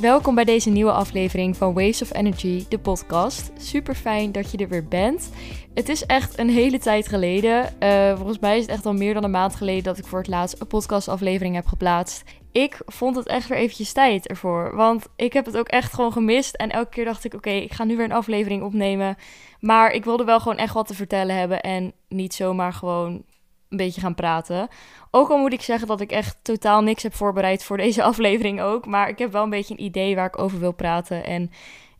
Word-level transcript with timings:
Welkom 0.00 0.34
bij 0.34 0.44
deze 0.44 0.70
nieuwe 0.70 0.92
aflevering 0.92 1.56
van 1.56 1.74
Waves 1.74 2.02
of 2.02 2.14
Energy, 2.14 2.64
de 2.68 2.78
podcast. 2.78 3.50
Super 3.56 3.94
fijn 3.94 4.32
dat 4.32 4.50
je 4.50 4.58
er 4.58 4.68
weer 4.68 4.88
bent. 4.88 5.30
Het 5.74 5.88
is 5.88 6.06
echt 6.06 6.38
een 6.38 6.48
hele 6.48 6.78
tijd 6.78 7.08
geleden. 7.08 7.76
Uh, 7.82 8.16
volgens 8.16 8.38
mij 8.38 8.56
is 8.56 8.62
het 8.62 8.70
echt 8.70 8.86
al 8.86 8.92
meer 8.92 9.14
dan 9.14 9.24
een 9.24 9.30
maand 9.30 9.56
geleden 9.56 9.82
dat 9.82 9.98
ik 9.98 10.06
voor 10.06 10.18
het 10.18 10.28
laatst 10.28 10.60
een 10.60 10.66
podcastaflevering 10.66 11.54
heb 11.54 11.66
geplaatst. 11.66 12.22
Ik 12.52 12.80
vond 12.86 13.16
het 13.16 13.26
echt 13.26 13.48
weer 13.48 13.58
eventjes 13.58 13.92
tijd 13.92 14.28
ervoor. 14.28 14.76
Want 14.76 15.06
ik 15.16 15.32
heb 15.32 15.46
het 15.46 15.56
ook 15.56 15.68
echt 15.68 15.92
gewoon 15.92 16.12
gemist. 16.12 16.54
En 16.54 16.70
elke 16.70 16.90
keer 16.90 17.04
dacht 17.04 17.24
ik: 17.24 17.34
oké, 17.34 17.50
ik 17.50 17.72
ga 17.72 17.84
nu 17.84 17.96
weer 17.96 18.04
een 18.04 18.12
aflevering 18.12 18.62
opnemen. 18.62 19.16
Maar 19.60 19.92
ik 19.92 20.04
wilde 20.04 20.24
wel 20.24 20.40
gewoon 20.40 20.58
echt 20.58 20.74
wat 20.74 20.86
te 20.86 20.94
vertellen 20.94 21.36
hebben. 21.36 21.60
En 21.60 21.92
niet 22.08 22.34
zomaar 22.34 22.72
gewoon 22.72 23.24
een 23.68 23.76
beetje 23.76 24.00
gaan 24.00 24.14
praten. 24.14 24.68
Ook 25.10 25.30
al 25.30 25.38
moet 25.38 25.52
ik 25.52 25.62
zeggen 25.62 25.88
dat 25.88 26.00
ik 26.00 26.10
echt 26.10 26.36
totaal 26.42 26.82
niks 26.82 27.02
heb 27.02 27.14
voorbereid 27.14 27.64
voor 27.64 27.76
deze 27.76 28.02
aflevering 28.10 28.60
ook. 28.60 28.86
Maar 28.86 29.08
ik 29.08 29.18
heb 29.18 29.32
wel 29.32 29.42
een 29.42 29.50
beetje 29.50 29.74
een 29.74 29.84
idee 29.84 30.14
waar 30.14 30.26
ik 30.26 30.38
over 30.38 30.58
wil 30.58 30.72
praten. 30.72 31.24
En 31.24 31.50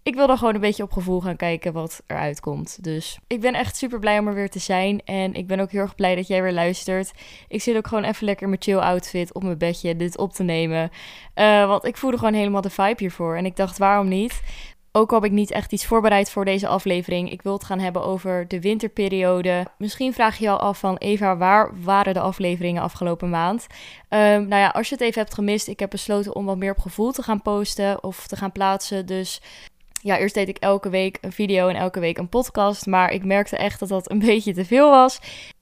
ik 0.09 0.15
wil 0.15 0.27
dan 0.27 0.39
gewoon 0.39 0.55
een 0.55 0.61
beetje 0.61 0.83
op 0.83 0.93
gevoel 0.93 1.21
gaan 1.21 1.37
kijken 1.37 1.73
wat 1.73 2.03
eruit 2.07 2.41
komt. 2.41 2.85
Dus 2.85 3.19
ik 3.27 3.41
ben 3.41 3.55
echt 3.55 3.77
super 3.77 3.99
blij 3.99 4.19
om 4.19 4.27
er 4.27 4.35
weer 4.35 4.51
te 4.51 4.59
zijn. 4.59 5.01
En 5.05 5.35
ik 5.35 5.47
ben 5.47 5.61
ook 5.61 5.71
heel 5.71 5.81
erg 5.81 5.95
blij 5.95 6.15
dat 6.15 6.27
jij 6.27 6.43
weer 6.43 6.53
luistert. 6.53 7.13
Ik 7.49 7.63
zit 7.63 7.77
ook 7.77 7.87
gewoon 7.87 8.05
even 8.05 8.25
lekker 8.25 8.43
in 8.43 8.49
mijn 8.49 8.63
chill 8.63 8.79
outfit 8.79 9.35
op 9.35 9.43
mijn 9.43 9.59
bedje 9.59 9.97
dit 9.97 10.19
op 10.19 10.33
te 10.33 10.43
nemen. 10.43 10.91
Uh, 11.35 11.67
want 11.67 11.85
ik 11.85 11.97
voelde 11.97 12.19
gewoon 12.19 12.35
helemaal 12.35 12.61
de 12.61 12.71
vibe 12.71 12.95
hiervoor. 12.99 13.37
En 13.37 13.45
ik 13.45 13.57
dacht, 13.57 13.79
waarom 13.79 14.09
niet? 14.09 14.43
Ook 14.93 15.11
heb 15.11 15.25
ik 15.25 15.31
niet 15.31 15.51
echt 15.51 15.73
iets 15.73 15.87
voorbereid 15.87 16.31
voor 16.31 16.45
deze 16.45 16.69
aflevering. 16.69 17.31
Ik 17.31 17.43
wil 17.43 17.53
het 17.53 17.65
gaan 17.65 17.79
hebben 17.79 18.05
over 18.05 18.49
de 18.49 18.61
winterperiode. 18.61 19.67
Misschien 19.79 20.13
vraag 20.13 20.39
je 20.39 20.45
je 20.45 20.51
al 20.51 20.59
af 20.59 20.79
van 20.79 20.97
Eva, 20.97 21.37
waar 21.37 21.83
waren 21.83 22.15
de 22.15 22.21
afleveringen 22.21 22.83
afgelopen 22.83 23.31
maand? 23.31 23.67
Um, 24.09 24.49
nou 24.49 24.63
ja, 24.63 24.69
als 24.69 24.89
je 24.89 24.95
het 24.95 25.05
even 25.05 25.21
hebt 25.21 25.35
gemist, 25.35 25.69
ik 25.69 25.81
heb 25.81 25.91
besloten 25.91 26.35
om 26.35 26.45
wat 26.45 26.57
meer 26.57 26.71
op 26.71 26.79
gevoel 26.79 27.13
te 27.13 27.23
gaan 27.23 27.43
posten 27.43 28.03
of 28.03 28.27
te 28.27 28.37
gaan 28.37 28.53
plaatsen. 28.53 29.07
Dus 29.07 29.41
ja, 30.03 30.19
eerst 30.19 30.35
deed 30.35 30.49
ik 30.49 30.59
elke 30.59 30.89
week 30.89 31.19
een 31.21 31.33
video 31.33 31.69
en 31.69 31.77
elke 31.77 32.01
week 32.01 32.19
een 32.19 32.29
podcast. 32.29 32.87
Maar 32.87 33.13
ik 33.13 33.25
merkte 33.25 33.57
echt 33.57 33.81
dat 33.81 33.89
dat 33.89 34.11
een 34.11 34.19
beetje 34.29 34.55
te 34.55 34.65
veel 34.65 34.91
was. 34.91 35.21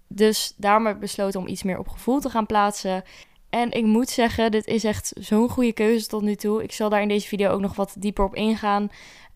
Dus 0.09 0.55
daarom 0.57 0.87
heb 0.87 0.95
ik 0.95 1.01
besloten 1.01 1.41
om 1.41 1.47
iets 1.47 1.63
meer 1.63 1.79
op 1.79 1.89
gevoel 1.89 2.21
te 2.21 2.31
gaan 2.31 2.47
plaatsen. 2.47 3.05
En 3.51 3.73
ik 3.73 3.85
moet 3.85 4.09
zeggen, 4.09 4.51
dit 4.51 4.67
is 4.67 4.85
echt 4.85 5.13
zo'n 5.19 5.49
goede 5.49 5.73
keuze 5.73 6.07
tot 6.07 6.23
nu 6.23 6.35
toe. 6.35 6.63
Ik 6.63 6.73
zal 6.73 6.89
daar 6.89 7.03
in 7.03 7.09
deze 7.09 7.29
video 7.29 7.51
ook 7.51 7.61
nog 7.61 7.77
wat 7.77 7.97
dieper 7.99 8.25
op 8.25 8.35
ingaan. 8.35 8.83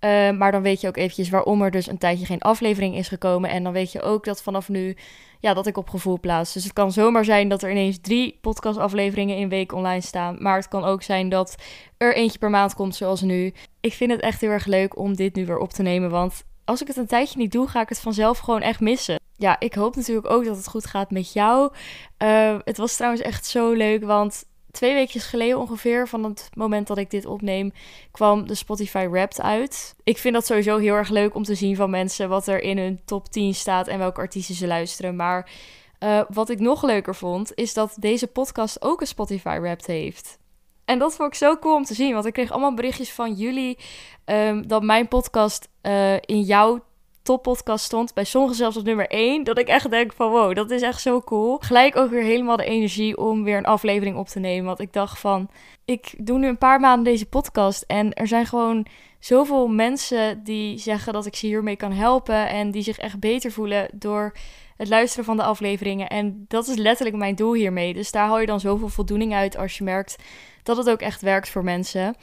Uh, 0.00 0.30
maar 0.30 0.52
dan 0.52 0.62
weet 0.62 0.80
je 0.80 0.88
ook 0.88 0.96
eventjes 0.96 1.28
waarom 1.28 1.62
er 1.62 1.70
dus 1.70 1.86
een 1.86 1.98
tijdje 1.98 2.26
geen 2.26 2.40
aflevering 2.40 2.96
is 2.96 3.08
gekomen. 3.08 3.50
En 3.50 3.62
dan 3.62 3.72
weet 3.72 3.92
je 3.92 4.02
ook 4.02 4.24
dat 4.24 4.42
vanaf 4.42 4.68
nu, 4.68 4.96
ja, 5.40 5.54
dat 5.54 5.66
ik 5.66 5.76
op 5.76 5.88
gevoel 5.88 6.20
plaats. 6.20 6.52
Dus 6.52 6.64
het 6.64 6.72
kan 6.72 6.92
zomaar 6.92 7.24
zijn 7.24 7.48
dat 7.48 7.62
er 7.62 7.70
ineens 7.70 7.98
drie 8.00 8.38
podcastafleveringen 8.40 9.36
in 9.36 9.48
week 9.48 9.72
online 9.72 10.00
staan. 10.00 10.36
Maar 10.38 10.56
het 10.56 10.68
kan 10.68 10.84
ook 10.84 11.02
zijn 11.02 11.28
dat 11.28 11.54
er 11.96 12.14
eentje 12.14 12.38
per 12.38 12.50
maand 12.50 12.74
komt, 12.74 12.94
zoals 12.96 13.20
nu. 13.20 13.52
Ik 13.80 13.92
vind 13.92 14.10
het 14.10 14.20
echt 14.20 14.40
heel 14.40 14.50
erg 14.50 14.66
leuk 14.66 14.98
om 14.98 15.16
dit 15.16 15.34
nu 15.34 15.46
weer 15.46 15.58
op 15.58 15.70
te 15.70 15.82
nemen. 15.82 16.10
Want 16.10 16.44
als 16.70 16.80
ik 16.80 16.86
het 16.86 16.96
een 16.96 17.06
tijdje 17.06 17.38
niet 17.38 17.52
doe, 17.52 17.68
ga 17.68 17.80
ik 17.80 17.88
het 17.88 18.00
vanzelf 18.00 18.38
gewoon 18.38 18.60
echt 18.60 18.80
missen. 18.80 19.20
Ja, 19.36 19.60
ik 19.60 19.74
hoop 19.74 19.96
natuurlijk 19.96 20.30
ook 20.30 20.44
dat 20.44 20.56
het 20.56 20.68
goed 20.68 20.86
gaat 20.86 21.10
met 21.10 21.32
jou. 21.32 21.72
Uh, 22.18 22.56
het 22.64 22.76
was 22.76 22.96
trouwens 22.96 23.22
echt 23.22 23.46
zo 23.46 23.72
leuk, 23.72 24.04
want 24.04 24.44
twee 24.70 24.94
weken 24.94 25.20
geleden 25.20 25.58
ongeveer, 25.58 26.08
van 26.08 26.24
het 26.24 26.50
moment 26.54 26.86
dat 26.86 26.98
ik 26.98 27.10
dit 27.10 27.26
opneem, 27.26 27.72
kwam 28.10 28.46
de 28.46 28.54
Spotify 28.54 29.08
Wrapped 29.08 29.40
uit. 29.40 29.94
Ik 30.04 30.18
vind 30.18 30.34
dat 30.34 30.46
sowieso 30.46 30.78
heel 30.78 30.94
erg 30.94 31.08
leuk 31.08 31.34
om 31.34 31.42
te 31.42 31.54
zien 31.54 31.76
van 31.76 31.90
mensen 31.90 32.28
wat 32.28 32.46
er 32.46 32.62
in 32.62 32.78
hun 32.78 33.00
top 33.04 33.28
10 33.28 33.54
staat 33.54 33.88
en 33.88 33.98
welke 33.98 34.20
artiesten 34.20 34.54
ze 34.54 34.66
luisteren. 34.66 35.16
Maar 35.16 35.50
uh, 36.00 36.22
wat 36.28 36.48
ik 36.50 36.60
nog 36.60 36.82
leuker 36.82 37.14
vond, 37.14 37.52
is 37.54 37.74
dat 37.74 37.96
deze 37.98 38.26
podcast 38.26 38.82
ook 38.82 39.00
een 39.00 39.06
Spotify 39.06 39.58
Wrapped 39.58 39.86
heeft. 39.86 40.39
En 40.90 40.98
dat 40.98 41.14
vond 41.14 41.28
ik 41.28 41.38
zo 41.38 41.56
cool 41.56 41.74
om 41.74 41.84
te 41.84 41.94
zien, 41.94 42.12
want 42.12 42.26
ik 42.26 42.32
kreeg 42.32 42.50
allemaal 42.50 42.74
berichtjes 42.74 43.12
van 43.12 43.32
jullie 43.32 43.78
um, 44.24 44.66
dat 44.66 44.82
mijn 44.82 45.08
podcast 45.08 45.68
uh, 45.82 46.14
in 46.14 46.40
jouw 46.40 46.84
toppodcast 47.22 47.84
stond. 47.84 48.14
Bij 48.14 48.24
sommigen 48.24 48.56
zelfs 48.56 48.76
op 48.76 48.84
nummer 48.84 49.06
1. 49.06 49.44
Dat 49.44 49.58
ik 49.58 49.68
echt 49.68 49.90
denk 49.90 50.12
van 50.12 50.30
wow, 50.30 50.54
dat 50.54 50.70
is 50.70 50.82
echt 50.82 51.00
zo 51.00 51.20
cool. 51.20 51.58
Gelijk 51.60 51.96
ook 51.96 52.10
weer 52.10 52.22
helemaal 52.22 52.56
de 52.56 52.64
energie 52.64 53.16
om 53.16 53.44
weer 53.44 53.56
een 53.56 53.64
aflevering 53.64 54.16
op 54.16 54.28
te 54.28 54.38
nemen. 54.38 54.64
Want 54.64 54.80
ik 54.80 54.92
dacht 54.92 55.18
van, 55.18 55.50
ik 55.84 56.14
doe 56.18 56.38
nu 56.38 56.48
een 56.48 56.58
paar 56.58 56.80
maanden 56.80 57.04
deze 57.04 57.26
podcast. 57.26 57.84
En 57.86 58.12
er 58.12 58.26
zijn 58.26 58.46
gewoon 58.46 58.86
zoveel 59.18 59.68
mensen 59.68 60.44
die 60.44 60.78
zeggen 60.78 61.12
dat 61.12 61.26
ik 61.26 61.36
ze 61.36 61.46
hiermee 61.46 61.76
kan 61.76 61.92
helpen. 61.92 62.48
En 62.48 62.70
die 62.70 62.82
zich 62.82 62.98
echt 62.98 63.20
beter 63.20 63.52
voelen 63.52 63.88
door 63.94 64.32
het 64.80 64.88
luisteren 64.88 65.24
van 65.24 65.36
de 65.36 65.42
afleveringen. 65.42 66.08
En 66.08 66.44
dat 66.48 66.68
is 66.68 66.76
letterlijk 66.76 67.16
mijn 67.16 67.34
doel 67.34 67.54
hiermee. 67.54 67.94
Dus 67.94 68.10
daar 68.10 68.26
haal 68.26 68.40
je 68.40 68.46
dan 68.46 68.60
zoveel 68.60 68.88
voldoening 68.88 69.34
uit 69.34 69.56
als 69.56 69.78
je 69.78 69.84
merkt 69.84 70.16
dat 70.62 70.76
het 70.76 70.90
ook 70.90 71.00
echt 71.00 71.20
werkt 71.20 71.48
voor 71.48 71.64
mensen. 71.64 72.16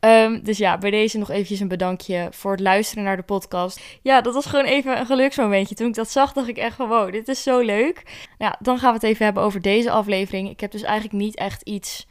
Um, 0.00 0.42
dus 0.42 0.58
ja, 0.58 0.78
bij 0.78 0.90
deze 0.90 1.18
nog 1.18 1.30
eventjes 1.30 1.60
een 1.60 1.68
bedankje 1.68 2.28
voor 2.30 2.50
het 2.50 2.60
luisteren 2.60 3.04
naar 3.04 3.16
de 3.16 3.22
podcast. 3.22 3.80
Ja, 4.02 4.20
dat 4.20 4.34
was 4.34 4.46
gewoon 4.46 4.64
even 4.64 4.98
een 4.98 5.06
geluksmomentje. 5.06 5.74
Toen 5.74 5.88
ik 5.88 5.94
dat 5.94 6.10
zag, 6.10 6.32
dacht 6.32 6.48
ik 6.48 6.56
echt 6.56 6.76
wow, 6.76 7.12
dit 7.12 7.28
is 7.28 7.42
zo 7.42 7.60
leuk. 7.60 8.02
Nou, 8.38 8.54
dan 8.58 8.78
gaan 8.78 8.88
we 8.88 8.94
het 8.94 9.02
even 9.02 9.24
hebben 9.24 9.42
over 9.42 9.60
deze 9.60 9.90
aflevering. 9.90 10.50
Ik 10.50 10.60
heb 10.60 10.70
dus 10.70 10.82
eigenlijk 10.82 11.14
niet 11.14 11.36
echt 11.36 11.62
iets... 11.62 12.06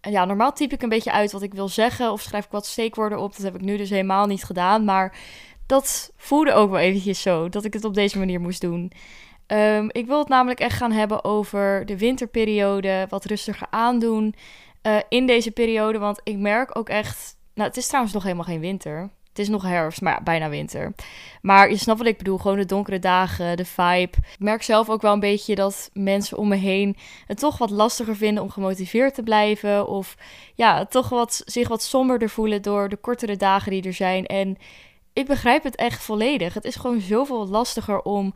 Ja, 0.00 0.24
normaal 0.24 0.52
typ 0.52 0.72
ik 0.72 0.82
een 0.82 0.88
beetje 0.88 1.12
uit 1.12 1.32
wat 1.32 1.42
ik 1.42 1.54
wil 1.54 1.68
zeggen 1.68 2.12
of 2.12 2.20
schrijf 2.20 2.44
ik 2.44 2.50
wat 2.50 2.66
steekwoorden 2.66 3.20
op. 3.20 3.36
Dat 3.36 3.44
heb 3.44 3.54
ik 3.54 3.60
nu 3.60 3.76
dus 3.76 3.90
helemaal 3.90 4.26
niet 4.26 4.44
gedaan, 4.44 4.84
maar 4.84 5.16
dat 5.70 6.12
voelde 6.16 6.52
ook 6.52 6.70
wel 6.70 6.80
eventjes 6.80 7.22
zo, 7.22 7.48
dat 7.48 7.64
ik 7.64 7.72
het 7.72 7.84
op 7.84 7.94
deze 7.94 8.18
manier 8.18 8.40
moest 8.40 8.60
doen. 8.60 8.92
Um, 9.52 9.88
ik 9.92 10.06
wil 10.06 10.18
het 10.18 10.28
namelijk 10.28 10.60
echt 10.60 10.76
gaan 10.76 10.92
hebben 10.92 11.24
over 11.24 11.86
de 11.86 11.98
winterperiode, 11.98 13.06
wat 13.08 13.24
rustiger 13.24 13.66
aandoen 13.70 14.34
uh, 14.82 14.96
in 15.08 15.26
deze 15.26 15.50
periode. 15.50 15.98
Want 15.98 16.20
ik 16.24 16.36
merk 16.36 16.78
ook 16.78 16.88
echt 16.88 17.38
nou, 17.54 17.68
het 17.68 17.76
is 17.76 17.86
trouwens 17.86 18.14
nog 18.14 18.22
helemaal 18.22 18.44
geen 18.44 18.60
winter. 18.60 19.10
Het 19.28 19.38
is 19.38 19.48
nog 19.48 19.62
herfst, 19.62 20.00
maar 20.00 20.22
bijna 20.22 20.48
winter. 20.48 20.94
Maar 21.42 21.70
je 21.70 21.76
snapt 21.76 21.98
wat 21.98 22.08
ik 22.08 22.18
bedoel. 22.18 22.38
Gewoon 22.38 22.56
de 22.56 22.64
donkere 22.64 22.98
dagen, 22.98 23.56
de 23.56 23.64
vibe. 23.64 24.16
Ik 24.16 24.38
merk 24.38 24.62
zelf 24.62 24.88
ook 24.88 25.02
wel 25.02 25.12
een 25.12 25.20
beetje 25.20 25.54
dat 25.54 25.90
mensen 25.92 26.36
om 26.36 26.48
me 26.48 26.56
heen 26.56 26.96
het 27.26 27.38
toch 27.38 27.58
wat 27.58 27.70
lastiger 27.70 28.16
vinden 28.16 28.42
om 28.42 28.50
gemotiveerd 28.50 29.14
te 29.14 29.22
blijven. 29.22 29.86
Of 29.86 30.16
ja, 30.54 30.84
toch 30.84 31.08
wat, 31.08 31.42
zich 31.44 31.68
wat 31.68 31.82
somberder 31.82 32.28
voelen 32.28 32.62
door 32.62 32.88
de 32.88 32.96
kortere 32.96 33.36
dagen 33.36 33.70
die 33.70 33.82
er 33.82 33.94
zijn. 33.94 34.26
En 34.26 34.56
ik 35.12 35.26
begrijp 35.26 35.62
het 35.62 35.76
echt 35.76 36.02
volledig. 36.02 36.54
Het 36.54 36.64
is 36.64 36.76
gewoon 36.76 37.00
zoveel 37.00 37.48
lastiger 37.48 38.02
om 38.02 38.34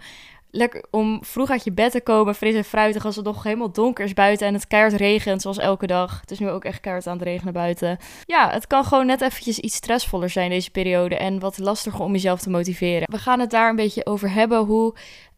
lekker 0.54 0.84
om 0.90 1.24
vroeg 1.24 1.50
uit 1.50 1.64
je 1.64 1.72
bed 1.72 1.90
te 1.90 2.00
komen, 2.00 2.34
fris 2.34 2.54
en 2.54 2.64
fruitig, 2.64 3.04
als 3.04 3.16
het 3.16 3.24
nog 3.24 3.42
helemaal 3.42 3.72
donker 3.72 4.04
is 4.04 4.12
buiten 4.12 4.46
en 4.46 4.54
het 4.54 4.66
keihard 4.66 4.94
regent, 4.94 5.42
zoals 5.42 5.58
elke 5.58 5.86
dag. 5.86 6.20
Het 6.20 6.30
is 6.30 6.38
nu 6.38 6.50
ook 6.50 6.64
echt 6.64 6.80
keihard 6.80 7.06
aan 7.06 7.18
het 7.18 7.26
regenen 7.26 7.52
buiten. 7.52 7.98
Ja, 8.24 8.50
het 8.50 8.66
kan 8.66 8.84
gewoon 8.84 9.06
net 9.06 9.20
eventjes 9.20 9.58
iets 9.58 9.76
stressvoller 9.76 10.30
zijn 10.30 10.50
deze 10.50 10.70
periode 10.70 11.16
en 11.16 11.38
wat 11.38 11.58
lastiger 11.58 12.00
om 12.00 12.12
jezelf 12.12 12.40
te 12.40 12.50
motiveren. 12.50 13.10
We 13.10 13.18
gaan 13.18 13.40
het 13.40 13.50
daar 13.50 13.68
een 13.68 13.76
beetje 13.76 14.06
over 14.06 14.30
hebben, 14.30 14.64
hoe 14.64 14.94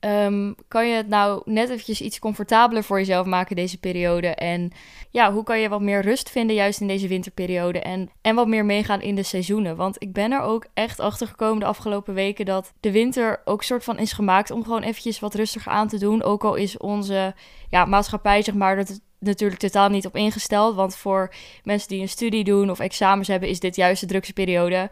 Um, 0.06 0.54
kan 0.68 0.88
je 0.88 0.94
het 0.94 1.08
nou 1.08 1.42
net 1.44 1.68
eventjes 1.70 2.00
iets 2.00 2.18
comfortabeler 2.18 2.84
voor 2.84 2.98
jezelf 2.98 3.26
maken 3.26 3.56
deze 3.56 3.78
periode? 3.78 4.28
En 4.28 4.72
ja, 5.10 5.32
hoe 5.32 5.42
kan 5.42 5.60
je 5.60 5.68
wat 5.68 5.80
meer 5.80 6.02
rust 6.02 6.30
vinden 6.30 6.56
juist 6.56 6.80
in 6.80 6.86
deze 6.86 7.08
winterperiode? 7.08 7.80
En, 7.80 8.10
en 8.22 8.34
wat 8.34 8.46
meer 8.46 8.64
meegaan 8.64 9.00
in 9.00 9.14
de 9.14 9.22
seizoenen? 9.22 9.76
Want 9.76 10.02
ik 10.02 10.12
ben 10.12 10.32
er 10.32 10.40
ook 10.40 10.66
echt 10.74 11.00
achter 11.00 11.26
gekomen 11.26 11.60
de 11.60 11.66
afgelopen 11.66 12.14
weken 12.14 12.44
dat 12.44 12.72
de 12.80 12.90
winter 12.90 13.40
ook 13.44 13.62
soort 13.62 13.84
van 13.84 13.98
is 13.98 14.12
gemaakt 14.12 14.50
om 14.50 14.62
gewoon 14.62 14.82
eventjes 14.82 15.20
wat 15.20 15.34
rustiger 15.34 15.72
aan 15.72 15.88
te 15.88 15.98
doen. 15.98 16.22
Ook 16.22 16.44
al 16.44 16.54
is 16.54 16.76
onze 16.76 17.34
ja, 17.70 17.84
maatschappij, 17.84 18.42
zeg 18.42 18.54
maar, 18.54 18.76
dat 18.76 19.00
natuurlijk 19.18 19.60
totaal 19.60 19.88
niet 19.88 20.06
op 20.06 20.16
ingesteld. 20.16 20.74
Want 20.74 20.96
voor 20.96 21.34
mensen 21.62 21.88
die 21.88 22.00
een 22.00 22.08
studie 22.08 22.44
doen 22.44 22.70
of 22.70 22.78
examens 22.78 23.28
hebben, 23.28 23.48
is 23.48 23.60
dit 23.60 23.76
juist 23.76 24.00
de 24.00 24.06
drukste 24.06 24.32
periode 24.32 24.90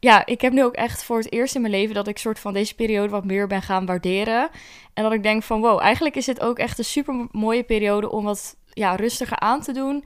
ja, 0.00 0.26
ik 0.26 0.40
heb 0.40 0.52
nu 0.52 0.64
ook 0.64 0.74
echt 0.74 1.04
voor 1.04 1.18
het 1.18 1.32
eerst 1.32 1.54
in 1.54 1.60
mijn 1.60 1.72
leven 1.72 1.94
dat 1.94 2.08
ik 2.08 2.18
soort 2.18 2.38
van 2.38 2.52
deze 2.52 2.74
periode 2.74 3.08
wat 3.08 3.24
meer 3.24 3.46
ben 3.46 3.62
gaan 3.62 3.86
waarderen. 3.86 4.48
En 4.94 5.02
dat 5.02 5.12
ik 5.12 5.22
denk 5.22 5.42
van 5.42 5.60
wow, 5.60 5.80
eigenlijk 5.80 6.16
is 6.16 6.24
dit 6.24 6.40
ook 6.40 6.58
echt 6.58 6.78
een 6.78 6.84
super 6.84 7.26
mooie 7.30 7.62
periode 7.62 8.10
om 8.10 8.24
wat 8.24 8.56
ja, 8.72 8.94
rustiger 8.94 9.38
aan 9.38 9.60
te 9.60 9.72
doen. 9.72 10.04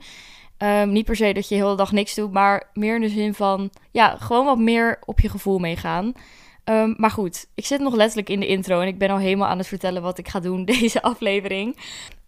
Um, 0.57 0.91
niet 0.91 1.05
per 1.05 1.15
se 1.15 1.33
dat 1.33 1.47
je 1.47 1.55
de 1.55 1.61
hele 1.61 1.75
dag 1.75 1.91
niks 1.91 2.15
doet, 2.15 2.31
maar 2.31 2.69
meer 2.73 2.95
in 2.95 3.01
de 3.01 3.09
zin 3.09 3.33
van 3.33 3.69
ja, 3.91 4.17
gewoon 4.17 4.45
wat 4.45 4.57
meer 4.57 4.99
op 5.05 5.19
je 5.19 5.29
gevoel 5.29 5.59
meegaan. 5.59 6.13
Um, 6.65 6.93
maar 6.97 7.11
goed, 7.11 7.47
ik 7.55 7.65
zit 7.65 7.79
nog 7.79 7.95
letterlijk 7.95 8.29
in 8.29 8.39
de 8.39 8.47
intro 8.47 8.79
en 8.79 8.87
ik 8.87 8.97
ben 8.97 9.09
al 9.09 9.17
helemaal 9.17 9.47
aan 9.47 9.57
het 9.57 9.67
vertellen 9.67 10.01
wat 10.01 10.17
ik 10.17 10.27
ga 10.27 10.39
doen 10.39 10.65
deze 10.79 11.01
aflevering. 11.01 11.77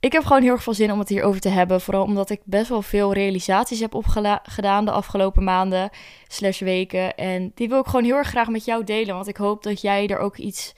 Ik 0.04 0.12
heb 0.12 0.24
gewoon 0.24 0.42
heel 0.42 0.52
erg 0.52 0.64
veel 0.64 0.74
zin 0.74 0.92
om 0.92 1.00
het 1.00 1.10
hierover 1.10 1.42
te 1.42 1.50
hebben. 1.50 1.82
Vooral 1.82 2.04
omdat 2.04 2.30
ik 2.30 2.42
best 2.44 2.70
wel 2.70 2.82
veel 2.82 3.14
realisaties 3.14 3.80
heb 3.80 3.94
opgedaan 3.94 4.86
de 4.86 4.92
afgelopen 4.92 5.44
maanden 5.44 5.90
slash 6.28 6.60
weken. 6.60 7.16
En 7.16 7.52
die 7.56 7.70
wil 7.70 7.80
ik 7.80 7.86
gewoon 7.86 8.04
heel 8.04 8.16
erg 8.16 8.28
graag 8.28 8.48
met 8.48 8.66
jou 8.66 8.84
delen. 8.84 9.16
Want 9.16 9.28
ik 9.28 9.38
hoop 9.38 9.64
dat 9.64 9.82
jij 9.82 10.08
er 10.08 10.18
ook 10.18 10.38
iets 10.38 10.74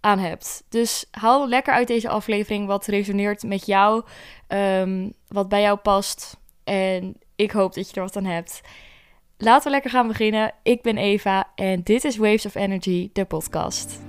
aan 0.00 0.18
hebt. 0.18 0.64
Dus 0.68 1.06
haal 1.10 1.48
lekker 1.48 1.72
uit 1.72 1.86
deze 1.86 2.08
aflevering 2.08 2.66
wat 2.66 2.86
resoneert 2.86 3.42
met 3.42 3.66
jou. 3.66 4.04
Um, 4.48 5.12
wat 5.28 5.48
bij 5.48 5.60
jou 5.60 5.78
past. 5.78 6.36
En 6.64 7.16
ik 7.36 7.50
hoop 7.50 7.74
dat 7.74 7.88
je 7.88 7.96
er 7.96 8.02
wat 8.02 8.16
aan 8.16 8.24
hebt. 8.24 8.60
Laten 9.38 9.64
we 9.64 9.70
lekker 9.70 9.90
gaan 9.90 10.08
beginnen. 10.08 10.54
Ik 10.62 10.82
ben 10.82 10.96
Eva 10.96 11.52
en 11.54 11.82
dit 11.82 12.04
is 12.04 12.16
Waves 12.16 12.46
of 12.46 12.54
Energy, 12.54 13.10
de 13.12 13.24
podcast. 13.24 14.07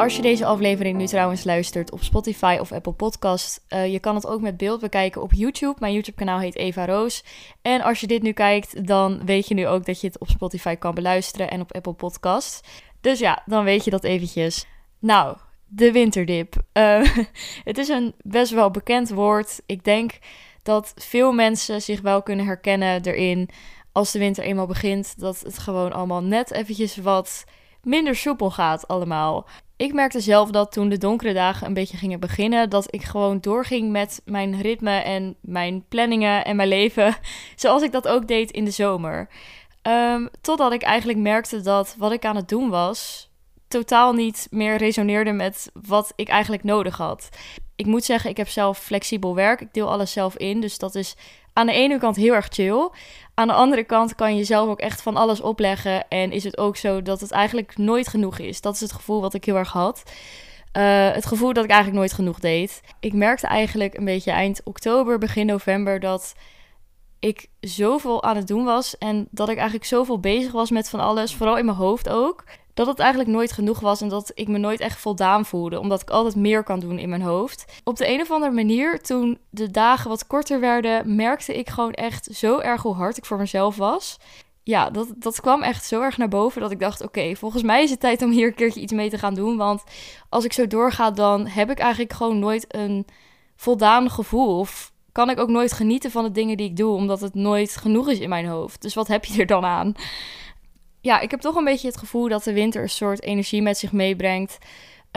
Als 0.00 0.16
je 0.16 0.22
deze 0.22 0.44
aflevering 0.44 0.98
nu 0.98 1.06
trouwens 1.06 1.44
luistert 1.44 1.90
op 1.90 2.02
Spotify 2.02 2.56
of 2.60 2.72
Apple 2.72 2.92
Podcast, 2.92 3.64
uh, 3.68 3.92
je 3.92 3.98
kan 3.98 4.14
het 4.14 4.26
ook 4.26 4.40
met 4.40 4.56
beeld 4.56 4.80
bekijken 4.80 5.22
op 5.22 5.32
YouTube. 5.32 5.76
Mijn 5.78 5.92
YouTube-kanaal 5.92 6.38
heet 6.38 6.56
Eva 6.56 6.86
Roos. 6.86 7.24
En 7.62 7.80
als 7.80 8.00
je 8.00 8.06
dit 8.06 8.22
nu 8.22 8.32
kijkt, 8.32 8.86
dan 8.86 9.24
weet 9.24 9.48
je 9.48 9.54
nu 9.54 9.66
ook 9.66 9.84
dat 9.84 10.00
je 10.00 10.06
het 10.06 10.18
op 10.18 10.28
Spotify 10.28 10.74
kan 10.74 10.94
beluisteren 10.94 11.50
en 11.50 11.60
op 11.60 11.74
Apple 11.74 11.92
Podcast. 11.92 12.68
Dus 13.00 13.18
ja, 13.18 13.42
dan 13.46 13.64
weet 13.64 13.84
je 13.84 13.90
dat 13.90 14.04
eventjes. 14.04 14.66
Nou, 14.98 15.36
de 15.66 15.92
winterdip. 15.92 16.54
Uh, 16.72 17.16
het 17.70 17.78
is 17.78 17.88
een 17.88 18.14
best 18.22 18.52
wel 18.52 18.70
bekend 18.70 19.10
woord. 19.10 19.60
Ik 19.66 19.84
denk 19.84 20.18
dat 20.62 20.92
veel 20.96 21.32
mensen 21.32 21.82
zich 21.82 22.00
wel 22.00 22.22
kunnen 22.22 22.46
herkennen 22.46 23.02
erin 23.02 23.48
als 23.92 24.12
de 24.12 24.18
winter 24.18 24.44
eenmaal 24.44 24.66
begint, 24.66 25.20
dat 25.20 25.40
het 25.40 25.58
gewoon 25.58 25.92
allemaal 25.92 26.22
net 26.22 26.50
eventjes 26.50 26.96
wat 26.96 27.44
minder 27.82 28.16
soepel 28.16 28.50
gaat 28.50 28.88
allemaal. 28.88 29.46
Ik 29.80 29.92
merkte 29.92 30.20
zelf 30.20 30.50
dat 30.50 30.72
toen 30.72 30.88
de 30.88 30.98
donkere 30.98 31.32
dagen 31.32 31.66
een 31.66 31.74
beetje 31.74 31.96
gingen 31.96 32.20
beginnen, 32.20 32.70
dat 32.70 32.94
ik 32.94 33.02
gewoon 33.02 33.40
doorging 33.40 33.90
met 33.90 34.20
mijn 34.24 34.60
ritme 34.60 34.90
en 34.90 35.36
mijn 35.40 35.84
planningen 35.88 36.44
en 36.44 36.56
mijn 36.56 36.68
leven, 36.68 37.16
zoals 37.56 37.82
ik 37.82 37.92
dat 37.92 38.08
ook 38.08 38.28
deed 38.28 38.50
in 38.50 38.64
de 38.64 38.70
zomer. 38.70 39.28
Um, 39.82 40.28
totdat 40.40 40.72
ik 40.72 40.82
eigenlijk 40.82 41.18
merkte 41.18 41.60
dat 41.60 41.94
wat 41.98 42.12
ik 42.12 42.24
aan 42.24 42.36
het 42.36 42.48
doen 42.48 42.70
was, 42.70 43.30
totaal 43.68 44.12
niet 44.12 44.46
meer 44.50 44.76
resoneerde 44.76 45.32
met 45.32 45.70
wat 45.86 46.12
ik 46.16 46.28
eigenlijk 46.28 46.64
nodig 46.64 46.96
had. 46.96 47.28
Ik 47.76 47.86
moet 47.86 48.04
zeggen, 48.04 48.30
ik 48.30 48.36
heb 48.36 48.48
zelf 48.48 48.78
flexibel 48.78 49.34
werk. 49.34 49.60
Ik 49.60 49.72
deel 49.72 49.90
alles 49.90 50.12
zelf 50.12 50.36
in, 50.36 50.60
dus 50.60 50.78
dat 50.78 50.94
is 50.94 51.16
aan 51.52 51.66
de 51.66 51.72
ene 51.72 51.98
kant 51.98 52.16
heel 52.16 52.34
erg 52.34 52.48
chill. 52.50 52.90
Aan 53.40 53.46
de 53.46 53.52
andere 53.54 53.84
kant 53.84 54.14
kan 54.14 54.36
je 54.36 54.44
zelf 54.44 54.68
ook 54.68 54.80
echt 54.80 55.02
van 55.02 55.16
alles 55.16 55.40
opleggen. 55.40 56.08
En 56.08 56.32
is 56.32 56.44
het 56.44 56.58
ook 56.58 56.76
zo 56.76 57.02
dat 57.02 57.20
het 57.20 57.30
eigenlijk 57.30 57.78
nooit 57.78 58.08
genoeg 58.08 58.38
is. 58.38 58.60
Dat 58.60 58.74
is 58.74 58.80
het 58.80 58.92
gevoel 58.92 59.20
wat 59.20 59.34
ik 59.34 59.44
heel 59.44 59.56
erg 59.56 59.72
had. 59.72 60.02
Uh, 60.76 61.10
het 61.10 61.26
gevoel 61.26 61.52
dat 61.52 61.64
ik 61.64 61.70
eigenlijk 61.70 61.98
nooit 61.98 62.12
genoeg 62.12 62.38
deed. 62.38 62.80
Ik 63.00 63.12
merkte 63.12 63.46
eigenlijk 63.46 63.96
een 63.96 64.04
beetje 64.04 64.30
eind 64.30 64.60
oktober, 64.64 65.18
begin 65.18 65.46
november 65.46 66.00
dat 66.00 66.34
ik 67.18 67.46
zoveel 67.60 68.22
aan 68.22 68.36
het 68.36 68.46
doen 68.46 68.64
was. 68.64 68.98
En 68.98 69.28
dat 69.30 69.48
ik 69.48 69.56
eigenlijk 69.56 69.86
zoveel 69.86 70.20
bezig 70.20 70.52
was 70.52 70.70
met 70.70 70.88
van 70.88 71.00
alles. 71.00 71.34
Vooral 71.34 71.58
in 71.58 71.64
mijn 71.64 71.76
hoofd 71.76 72.08
ook 72.08 72.44
dat 72.80 72.88
het 72.88 72.98
eigenlijk 72.98 73.30
nooit 73.30 73.52
genoeg 73.52 73.80
was 73.80 74.00
en 74.00 74.08
dat 74.08 74.32
ik 74.34 74.48
me 74.48 74.58
nooit 74.58 74.80
echt 74.80 74.98
voldaan 74.98 75.44
voelde, 75.44 75.80
omdat 75.80 76.00
ik 76.00 76.10
altijd 76.10 76.36
meer 76.36 76.62
kan 76.62 76.80
doen 76.80 76.98
in 76.98 77.08
mijn 77.08 77.22
hoofd. 77.22 77.64
Op 77.84 77.96
de 77.96 78.08
een 78.08 78.20
of 78.20 78.30
andere 78.30 78.52
manier, 78.52 79.00
toen 79.00 79.38
de 79.50 79.70
dagen 79.70 80.08
wat 80.08 80.26
korter 80.26 80.60
werden, 80.60 81.14
merkte 81.14 81.58
ik 81.58 81.68
gewoon 81.68 81.92
echt 81.92 82.28
zo 82.32 82.58
erg 82.58 82.82
hoe 82.82 82.94
hard 82.94 83.16
ik 83.16 83.24
voor 83.24 83.38
mezelf 83.38 83.76
was. 83.76 84.18
Ja, 84.62 84.90
dat, 84.90 85.08
dat 85.16 85.40
kwam 85.40 85.62
echt 85.62 85.84
zo 85.84 86.00
erg 86.00 86.16
naar 86.16 86.28
boven 86.28 86.60
dat 86.60 86.70
ik 86.70 86.78
dacht: 86.78 87.02
oké, 87.02 87.34
volgens 87.36 87.62
mij 87.62 87.82
is 87.82 87.90
het 87.90 88.00
tijd 88.00 88.22
om 88.22 88.30
hier 88.30 88.46
een 88.46 88.54
keertje 88.54 88.80
iets 88.80 88.92
mee 88.92 89.10
te 89.10 89.18
gaan 89.18 89.34
doen. 89.34 89.56
Want 89.56 89.84
als 90.28 90.44
ik 90.44 90.52
zo 90.52 90.66
doorga, 90.66 91.10
dan 91.10 91.46
heb 91.46 91.70
ik 91.70 91.78
eigenlijk 91.78 92.12
gewoon 92.12 92.38
nooit 92.38 92.74
een 92.74 93.06
voldaan 93.56 94.10
gevoel. 94.10 94.58
Of 94.58 94.92
kan 95.12 95.30
ik 95.30 95.38
ook 95.38 95.48
nooit 95.48 95.72
genieten 95.72 96.10
van 96.10 96.24
de 96.24 96.32
dingen 96.32 96.56
die 96.56 96.68
ik 96.68 96.76
doe, 96.76 96.94
omdat 96.94 97.20
het 97.20 97.34
nooit 97.34 97.76
genoeg 97.76 98.08
is 98.08 98.18
in 98.18 98.28
mijn 98.28 98.46
hoofd. 98.46 98.82
Dus 98.82 98.94
wat 98.94 99.08
heb 99.08 99.24
je 99.24 99.40
er 99.40 99.46
dan 99.46 99.64
aan? 99.64 99.94
Ja, 101.00 101.20
ik 101.20 101.30
heb 101.30 101.40
toch 101.40 101.54
een 101.54 101.64
beetje 101.64 101.86
het 101.86 101.96
gevoel 101.96 102.28
dat 102.28 102.44
de 102.44 102.52
winter 102.52 102.82
een 102.82 102.88
soort 102.88 103.22
energie 103.22 103.62
met 103.62 103.78
zich 103.78 103.92
meebrengt. 103.92 104.58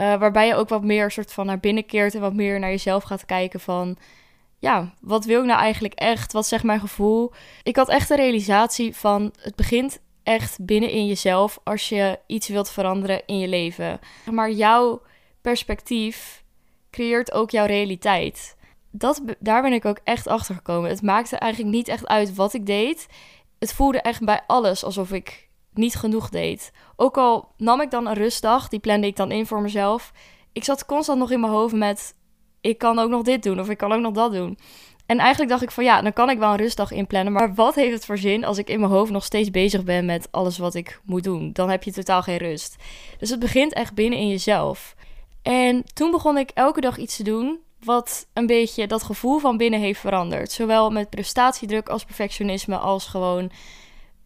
Uh, 0.00 0.16
waarbij 0.16 0.46
je 0.46 0.54
ook 0.54 0.68
wat 0.68 0.84
meer 0.84 1.10
soort 1.10 1.32
van 1.32 1.46
naar 1.46 1.60
binnen 1.60 1.86
keert 1.86 2.14
en 2.14 2.20
wat 2.20 2.34
meer 2.34 2.58
naar 2.58 2.70
jezelf 2.70 3.02
gaat 3.02 3.26
kijken 3.26 3.60
van... 3.60 3.96
Ja, 4.58 4.94
wat 5.00 5.24
wil 5.24 5.40
ik 5.40 5.46
nou 5.46 5.60
eigenlijk 5.60 5.94
echt? 5.94 6.32
Wat 6.32 6.46
zegt 6.46 6.64
mijn 6.64 6.80
gevoel? 6.80 7.32
Ik 7.62 7.76
had 7.76 7.88
echt 7.88 8.08
de 8.08 8.16
realisatie 8.16 8.96
van 8.96 9.32
het 9.40 9.56
begint 9.56 10.00
echt 10.22 10.58
binnen 10.60 10.90
in 10.90 11.06
jezelf 11.06 11.58
als 11.64 11.88
je 11.88 12.18
iets 12.26 12.48
wilt 12.48 12.70
veranderen 12.70 13.22
in 13.26 13.38
je 13.38 13.48
leven. 13.48 14.00
Maar 14.30 14.50
jouw 14.50 15.02
perspectief 15.40 16.44
creëert 16.90 17.32
ook 17.32 17.50
jouw 17.50 17.66
realiteit. 17.66 18.56
Dat, 18.90 19.22
daar 19.38 19.62
ben 19.62 19.72
ik 19.72 19.84
ook 19.84 20.00
echt 20.04 20.26
achter 20.26 20.54
gekomen. 20.54 20.90
Het 20.90 21.02
maakte 21.02 21.36
eigenlijk 21.36 21.74
niet 21.74 21.88
echt 21.88 22.06
uit 22.06 22.34
wat 22.34 22.54
ik 22.54 22.66
deed. 22.66 23.06
Het 23.58 23.72
voelde 23.72 24.00
echt 24.00 24.24
bij 24.24 24.40
alles 24.46 24.84
alsof 24.84 25.12
ik 25.12 25.43
niet 25.76 25.94
genoeg 25.94 26.28
deed. 26.28 26.72
Ook 26.96 27.16
al 27.16 27.48
nam 27.56 27.80
ik 27.80 27.90
dan 27.90 28.06
een 28.06 28.14
rustdag, 28.14 28.68
die 28.68 28.80
plande 28.80 29.06
ik 29.06 29.16
dan 29.16 29.30
in 29.30 29.46
voor 29.46 29.60
mezelf. 29.60 30.12
Ik 30.52 30.64
zat 30.64 30.86
constant 30.86 31.18
nog 31.18 31.30
in 31.30 31.40
mijn 31.40 31.52
hoofd 31.52 31.74
met: 31.74 32.14
ik 32.60 32.78
kan 32.78 32.98
ook 32.98 33.10
nog 33.10 33.22
dit 33.22 33.42
doen 33.42 33.60
of 33.60 33.68
ik 33.68 33.76
kan 33.76 33.92
ook 33.92 34.00
nog 34.00 34.12
dat 34.12 34.32
doen. 34.32 34.58
En 35.06 35.18
eigenlijk 35.18 35.50
dacht 35.50 35.62
ik 35.62 35.70
van 35.70 35.84
ja, 35.84 36.02
dan 36.02 36.12
kan 36.12 36.30
ik 36.30 36.38
wel 36.38 36.50
een 36.50 36.56
rustdag 36.56 36.90
inplannen. 36.90 37.32
Maar 37.32 37.54
wat 37.54 37.74
heeft 37.74 37.92
het 37.92 38.04
voor 38.04 38.18
zin 38.18 38.44
als 38.44 38.58
ik 38.58 38.68
in 38.68 38.80
mijn 38.80 38.92
hoofd 38.92 39.10
nog 39.10 39.24
steeds 39.24 39.50
bezig 39.50 39.84
ben 39.84 40.04
met 40.04 40.28
alles 40.30 40.58
wat 40.58 40.74
ik 40.74 41.00
moet 41.04 41.24
doen? 41.24 41.52
Dan 41.52 41.70
heb 41.70 41.82
je 41.82 41.92
totaal 41.92 42.22
geen 42.22 42.36
rust. 42.36 42.76
Dus 43.18 43.30
het 43.30 43.38
begint 43.38 43.72
echt 43.72 43.94
binnen 43.94 44.18
in 44.18 44.28
jezelf. 44.28 44.94
En 45.42 45.84
toen 45.94 46.10
begon 46.10 46.38
ik 46.38 46.50
elke 46.54 46.80
dag 46.80 46.96
iets 46.96 47.16
te 47.16 47.22
doen 47.22 47.58
wat 47.84 48.26
een 48.32 48.46
beetje 48.46 48.86
dat 48.86 49.02
gevoel 49.02 49.38
van 49.38 49.56
binnen 49.56 49.80
heeft 49.80 50.00
veranderd. 50.00 50.52
Zowel 50.52 50.90
met 50.90 51.10
prestatiedruk 51.10 51.88
als 51.88 52.04
perfectionisme 52.04 52.76
als 52.76 53.06
gewoon 53.06 53.50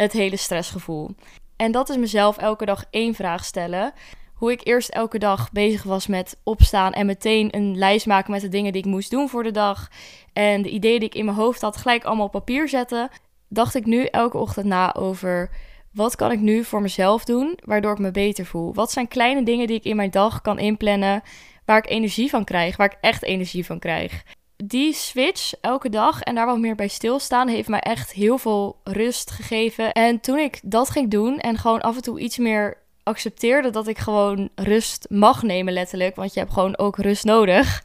het 0.03 0.13
hele 0.13 0.37
stressgevoel. 0.37 1.11
En 1.57 1.73
dat 1.73 1.89
is 1.89 1.97
mezelf 1.97 2.37
elke 2.37 2.65
dag 2.65 2.85
één 2.91 3.15
vraag 3.15 3.45
stellen. 3.45 3.93
Hoe 4.35 4.53
ik 4.53 4.67
eerst 4.67 4.89
elke 4.89 5.19
dag 5.19 5.53
bezig 5.53 5.83
was 5.83 6.07
met 6.07 6.41
opstaan 6.43 6.93
en 6.93 7.07
meteen 7.07 7.57
een 7.57 7.79
lijst 7.79 8.07
maken 8.07 8.31
met 8.31 8.41
de 8.41 8.49
dingen 8.49 8.73
die 8.73 8.83
ik 8.83 8.89
moest 8.89 9.11
doen 9.11 9.29
voor 9.29 9.43
de 9.43 9.51
dag. 9.51 9.89
En 10.33 10.63
de 10.63 10.71
ideeën 10.71 11.01
die 11.01 11.09
ik 11.09 11.15
in 11.15 11.25
mijn 11.25 11.37
hoofd 11.37 11.61
had 11.61 11.77
gelijk 11.77 12.05
allemaal 12.05 12.27
op 12.27 12.33
papier 12.33 12.69
zetten. 12.69 13.09
Dacht 13.49 13.75
ik 13.75 13.87
nu 13.87 14.05
elke 14.05 14.39
ochtend 14.39 14.67
na 14.67 14.95
over 14.95 15.51
wat 15.93 16.17
kan 16.17 16.33
ik 16.33 16.41
nu 16.41 16.65
voor 16.65 16.83
mezelf 16.83 17.25
doen 17.25 17.59
waardoor 17.65 17.93
ik 17.93 17.99
me 17.99 18.11
beter 18.11 18.47
voel? 18.47 18.75
Wat 18.75 18.93
zijn 18.93 19.09
kleine 19.09 19.43
dingen 19.43 19.67
die 19.67 19.77
ik 19.77 19.85
in 19.85 19.97
mijn 19.97 20.11
dag 20.11 20.41
kan 20.41 20.59
inplannen 20.59 21.23
waar 21.65 21.79
ik 21.79 21.91
energie 21.91 22.31
van 22.31 22.45
krijg, 22.45 22.77
waar 22.77 22.93
ik 22.93 22.99
echt 23.01 23.23
energie 23.23 23.67
van 23.67 23.79
krijg? 23.79 24.23
Die 24.65 24.93
switch 24.93 25.53
elke 25.61 25.89
dag 25.89 26.23
en 26.23 26.35
daar 26.35 26.47
wat 26.47 26.59
meer 26.59 26.75
bij 26.75 26.89
stilstaan 26.89 27.49
heeft 27.49 27.69
mij 27.69 27.81
echt 27.81 28.13
heel 28.13 28.39
veel 28.39 28.81
rust 28.85 29.31
gegeven. 29.31 29.93
En 29.93 30.21
toen 30.21 30.39
ik 30.39 30.61
dat 30.63 30.91
ging 30.91 31.11
doen 31.11 31.39
en 31.39 31.59
gewoon 31.59 31.81
af 31.81 31.97
en 31.97 32.03
toe 32.03 32.21
iets 32.21 32.39
meer 32.39 32.77
accepteerde 33.03 33.71
dat 33.71 33.87
ik 33.89 33.99
gewoon 33.99 34.49
rust 34.55 35.07
mag 35.11 35.43
nemen, 35.43 35.73
letterlijk, 35.73 36.17
want 36.17 36.35
je 36.35 36.41
hebt 36.41 36.53
gewoon 36.53 36.79
ook 36.79 36.97
rust 36.97 37.25
nodig, 37.25 37.83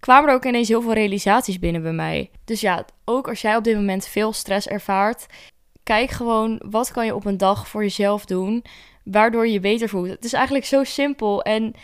kwamen 0.00 0.28
er 0.28 0.34
ook 0.34 0.44
ineens 0.44 0.68
heel 0.68 0.82
veel 0.82 0.92
realisaties 0.92 1.58
binnen 1.58 1.82
bij 1.82 1.92
mij. 1.92 2.30
Dus 2.44 2.60
ja, 2.60 2.84
ook 3.04 3.28
als 3.28 3.40
jij 3.40 3.56
op 3.56 3.64
dit 3.64 3.76
moment 3.76 4.06
veel 4.06 4.32
stress 4.32 4.68
ervaart, 4.68 5.26
kijk 5.82 6.10
gewoon 6.10 6.62
wat 6.70 6.90
kan 6.90 7.06
je 7.06 7.14
op 7.14 7.24
een 7.24 7.38
dag 7.38 7.68
voor 7.68 7.82
jezelf 7.82 8.24
doen, 8.24 8.64
waardoor 9.04 9.46
je 9.46 9.52
je 9.52 9.60
beter 9.60 9.88
voelt. 9.88 10.08
Het 10.08 10.24
is 10.24 10.32
eigenlijk 10.32 10.64
zo 10.64 10.84
simpel 10.84 11.42
en 11.42 11.74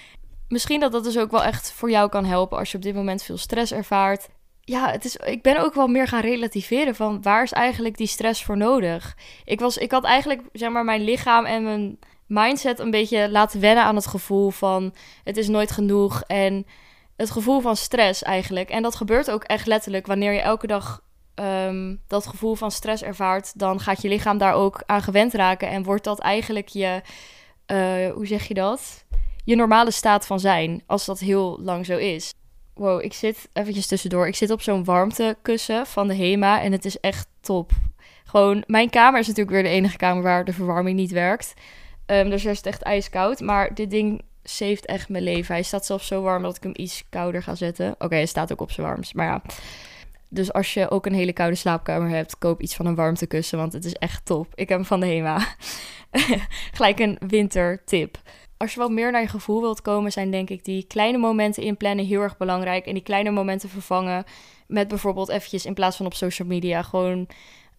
misschien 0.54 0.80
dat 0.80 0.92
dat 0.92 1.04
dus 1.04 1.18
ook 1.18 1.30
wel 1.30 1.44
echt 1.44 1.72
voor 1.72 1.90
jou 1.90 2.08
kan 2.08 2.24
helpen 2.24 2.58
als 2.58 2.70
je 2.70 2.76
op 2.76 2.82
dit 2.82 2.94
moment 2.94 3.22
veel 3.22 3.36
stress 3.36 3.72
ervaart. 3.72 4.28
Ja, 4.60 4.90
het 4.90 5.04
is, 5.04 5.16
ik 5.16 5.42
ben 5.42 5.64
ook 5.64 5.74
wel 5.74 5.86
meer 5.86 6.08
gaan 6.08 6.20
relativeren 6.20 6.94
van 6.94 7.22
waar 7.22 7.42
is 7.42 7.52
eigenlijk 7.52 7.96
die 7.96 8.06
stress 8.06 8.44
voor 8.44 8.56
nodig? 8.56 9.16
Ik, 9.44 9.60
was, 9.60 9.76
ik 9.76 9.90
had 9.90 10.04
eigenlijk 10.04 10.42
zeg 10.52 10.70
maar 10.70 10.84
mijn 10.84 11.04
lichaam 11.04 11.44
en 11.44 11.62
mijn 11.62 11.98
mindset 12.26 12.78
een 12.78 12.90
beetje 12.90 13.30
laten 13.30 13.60
wennen 13.60 13.84
aan 13.84 13.94
het 13.94 14.06
gevoel 14.06 14.50
van 14.50 14.94
het 15.24 15.36
is 15.36 15.48
nooit 15.48 15.70
genoeg 15.70 16.22
en 16.26 16.66
het 17.16 17.30
gevoel 17.30 17.60
van 17.60 17.76
stress 17.76 18.22
eigenlijk. 18.22 18.70
En 18.70 18.82
dat 18.82 18.94
gebeurt 18.94 19.30
ook 19.30 19.44
echt 19.44 19.66
letterlijk 19.66 20.06
wanneer 20.06 20.32
je 20.32 20.40
elke 20.40 20.66
dag 20.66 21.02
um, 21.34 22.00
dat 22.08 22.26
gevoel 22.26 22.54
van 22.54 22.70
stress 22.70 23.02
ervaart, 23.02 23.58
dan 23.58 23.80
gaat 23.80 24.02
je 24.02 24.08
lichaam 24.08 24.38
daar 24.38 24.54
ook 24.54 24.82
aan 24.86 25.02
gewend 25.02 25.34
raken 25.34 25.68
en 25.68 25.82
wordt 25.82 26.04
dat 26.04 26.18
eigenlijk 26.18 26.68
je, 26.68 27.02
uh, 27.66 28.12
hoe 28.12 28.26
zeg 28.26 28.48
je 28.48 28.54
dat? 28.54 29.04
Je 29.44 29.56
normale 29.56 29.90
staat 29.90 30.26
van 30.26 30.40
zijn, 30.40 30.82
als 30.86 31.04
dat 31.04 31.18
heel 31.18 31.58
lang 31.62 31.86
zo 31.86 31.96
is. 31.96 32.34
Wow, 32.74 33.04
ik 33.04 33.12
zit 33.12 33.48
eventjes 33.52 33.86
tussendoor. 33.86 34.26
Ik 34.26 34.34
zit 34.34 34.50
op 34.50 34.62
zo'n 34.62 34.84
warmtekussen 34.84 35.86
van 35.86 36.08
de 36.08 36.14
HEMA 36.14 36.62
en 36.62 36.72
het 36.72 36.84
is 36.84 37.00
echt 37.00 37.26
top. 37.40 37.70
Gewoon, 38.24 38.64
mijn 38.66 38.90
kamer 38.90 39.20
is 39.20 39.26
natuurlijk 39.26 39.54
weer 39.54 39.62
de 39.62 39.76
enige 39.76 39.96
kamer 39.96 40.22
waar 40.22 40.44
de 40.44 40.52
verwarming 40.52 40.96
niet 40.96 41.10
werkt. 41.10 41.54
Um, 42.06 42.30
dus 42.30 42.44
er 42.44 42.50
is 42.50 42.60
echt 42.60 42.82
ijskoud. 42.82 43.40
Maar 43.40 43.74
dit 43.74 43.90
ding 43.90 44.22
saved 44.42 44.86
echt 44.86 45.08
mijn 45.08 45.24
leven. 45.24 45.54
Hij 45.54 45.62
staat 45.62 45.86
zelfs 45.86 46.06
zo 46.06 46.22
warm 46.22 46.42
dat 46.42 46.56
ik 46.56 46.62
hem 46.62 46.72
iets 46.76 47.04
kouder 47.08 47.42
ga 47.42 47.54
zetten. 47.54 47.94
Oké, 47.98 48.14
hij 48.14 48.26
staat 48.26 48.52
ook 48.52 48.60
op 48.60 48.70
zijn 48.70 48.86
warmst. 48.86 49.14
Maar 49.14 49.26
ja. 49.26 49.42
Dus 50.28 50.52
als 50.52 50.74
je 50.74 50.90
ook 50.90 51.06
een 51.06 51.14
hele 51.14 51.32
koude 51.32 51.56
slaapkamer 51.56 52.08
hebt, 52.08 52.38
koop 52.38 52.60
iets 52.60 52.74
van 52.74 52.86
een 52.86 52.94
warmtekussen. 52.94 53.58
Want 53.58 53.72
het 53.72 53.84
is 53.84 53.94
echt 53.94 54.24
top. 54.24 54.46
Ik 54.54 54.68
heb 54.68 54.78
hem 54.78 54.86
van 54.86 55.00
de 55.00 55.06
HEMA. 55.06 55.38
Gelijk 56.76 56.98
een 56.98 57.18
wintertip 57.26 58.18
als 58.56 58.74
je 58.74 58.80
wat 58.80 58.90
meer 58.90 59.10
naar 59.10 59.20
je 59.20 59.28
gevoel 59.28 59.60
wilt 59.60 59.82
komen, 59.82 60.12
zijn 60.12 60.30
denk 60.30 60.50
ik 60.50 60.64
die 60.64 60.84
kleine 60.86 61.18
momenten 61.18 61.62
inplannen 61.62 62.04
heel 62.04 62.20
erg 62.20 62.36
belangrijk. 62.36 62.86
En 62.86 62.94
die 62.94 63.02
kleine 63.02 63.30
momenten 63.30 63.68
vervangen 63.68 64.24
met 64.66 64.88
bijvoorbeeld 64.88 65.28
eventjes 65.28 65.66
in 65.66 65.74
plaats 65.74 65.96
van 65.96 66.06
op 66.06 66.14
social 66.14 66.48
media 66.48 66.82
gewoon 66.82 67.28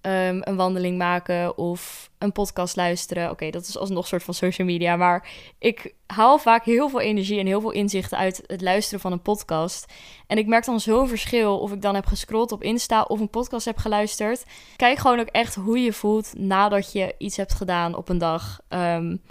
ehm, 0.01 0.39
een 0.41 0.55
wandeling 0.55 0.97
maken 0.97 1.57
of 1.57 2.09
een 2.17 2.31
podcast 2.31 2.75
luisteren. 2.75 3.29
Oké, 3.29 3.49
dat 3.49 3.67
is 3.67 3.77
alsnog 3.77 4.01
een 4.01 4.07
soort 4.07 4.23
van 4.23 4.33
social 4.33 4.67
media. 4.67 4.95
Maar 4.95 5.29
ik 5.59 5.93
haal 6.05 6.37
vaak 6.37 6.65
heel 6.65 6.89
veel 6.89 7.01
energie 7.01 7.39
en 7.39 7.45
heel 7.45 7.61
veel 7.61 7.71
inzichten 7.71 8.17
uit 8.17 8.43
het 8.47 8.61
luisteren 8.61 8.99
van 8.99 9.11
een 9.11 9.21
podcast. 9.21 9.93
En 10.27 10.37
ik 10.37 10.47
merk 10.47 10.65
dan 10.65 10.79
zo'n 10.79 11.07
verschil 11.07 11.59
of 11.59 11.71
ik 11.71 11.81
dan 11.81 11.95
heb 11.95 12.05
gescrolld 12.05 12.51
op 12.51 12.63
Insta 12.63 13.01
of 13.01 13.19
een 13.19 13.29
podcast 13.29 13.65
heb 13.65 13.77
geluisterd. 13.77 14.43
Kijk 14.75 14.97
gewoon 14.97 15.19
ook 15.19 15.27
echt 15.27 15.55
hoe 15.55 15.79
je 15.79 15.93
voelt 15.93 16.33
nadat 16.37 16.91
je 16.91 17.15
iets 17.17 17.37
hebt 17.37 17.53
gedaan 17.53 17.95
op 17.95 18.09
een 18.09 18.17
dag. 18.17 18.59
Um, 18.69 19.21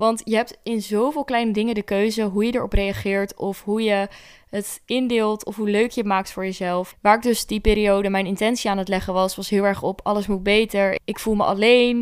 Want 0.00 0.22
je 0.24 0.36
hebt 0.36 0.58
in 0.62 0.82
zoveel 0.82 1.24
kleine 1.24 1.52
dingen 1.52 1.74
de 1.74 1.82
keuze 1.82 2.22
hoe 2.22 2.44
je 2.44 2.54
erop 2.54 2.72
reageert 2.72 3.36
of 3.36 3.64
hoe 3.64 3.82
je 3.82 4.08
het 4.50 4.82
indeelt 4.86 5.44
of 5.44 5.56
hoe 5.56 5.70
leuk 5.70 5.90
je 5.90 6.00
het 6.00 6.08
maakt 6.08 6.32
voor 6.32 6.44
jezelf. 6.44 6.96
Waar 7.00 7.16
ik 7.16 7.22
dus 7.22 7.46
die 7.46 7.60
periode 7.60 8.10
mijn 8.10 8.26
intentie 8.26 8.70
aan 8.70 8.78
het 8.78 8.88
leggen 8.88 9.12
was, 9.12 9.36
was 9.36 9.50
heel 9.50 9.64
erg 9.64 9.82
op 9.82 10.00
alles 10.02 10.26
moet 10.26 10.42
beter. 10.42 10.98
Ik 11.04 11.18
voel 11.18 11.34
me 11.34 11.44
alleen, 11.44 11.96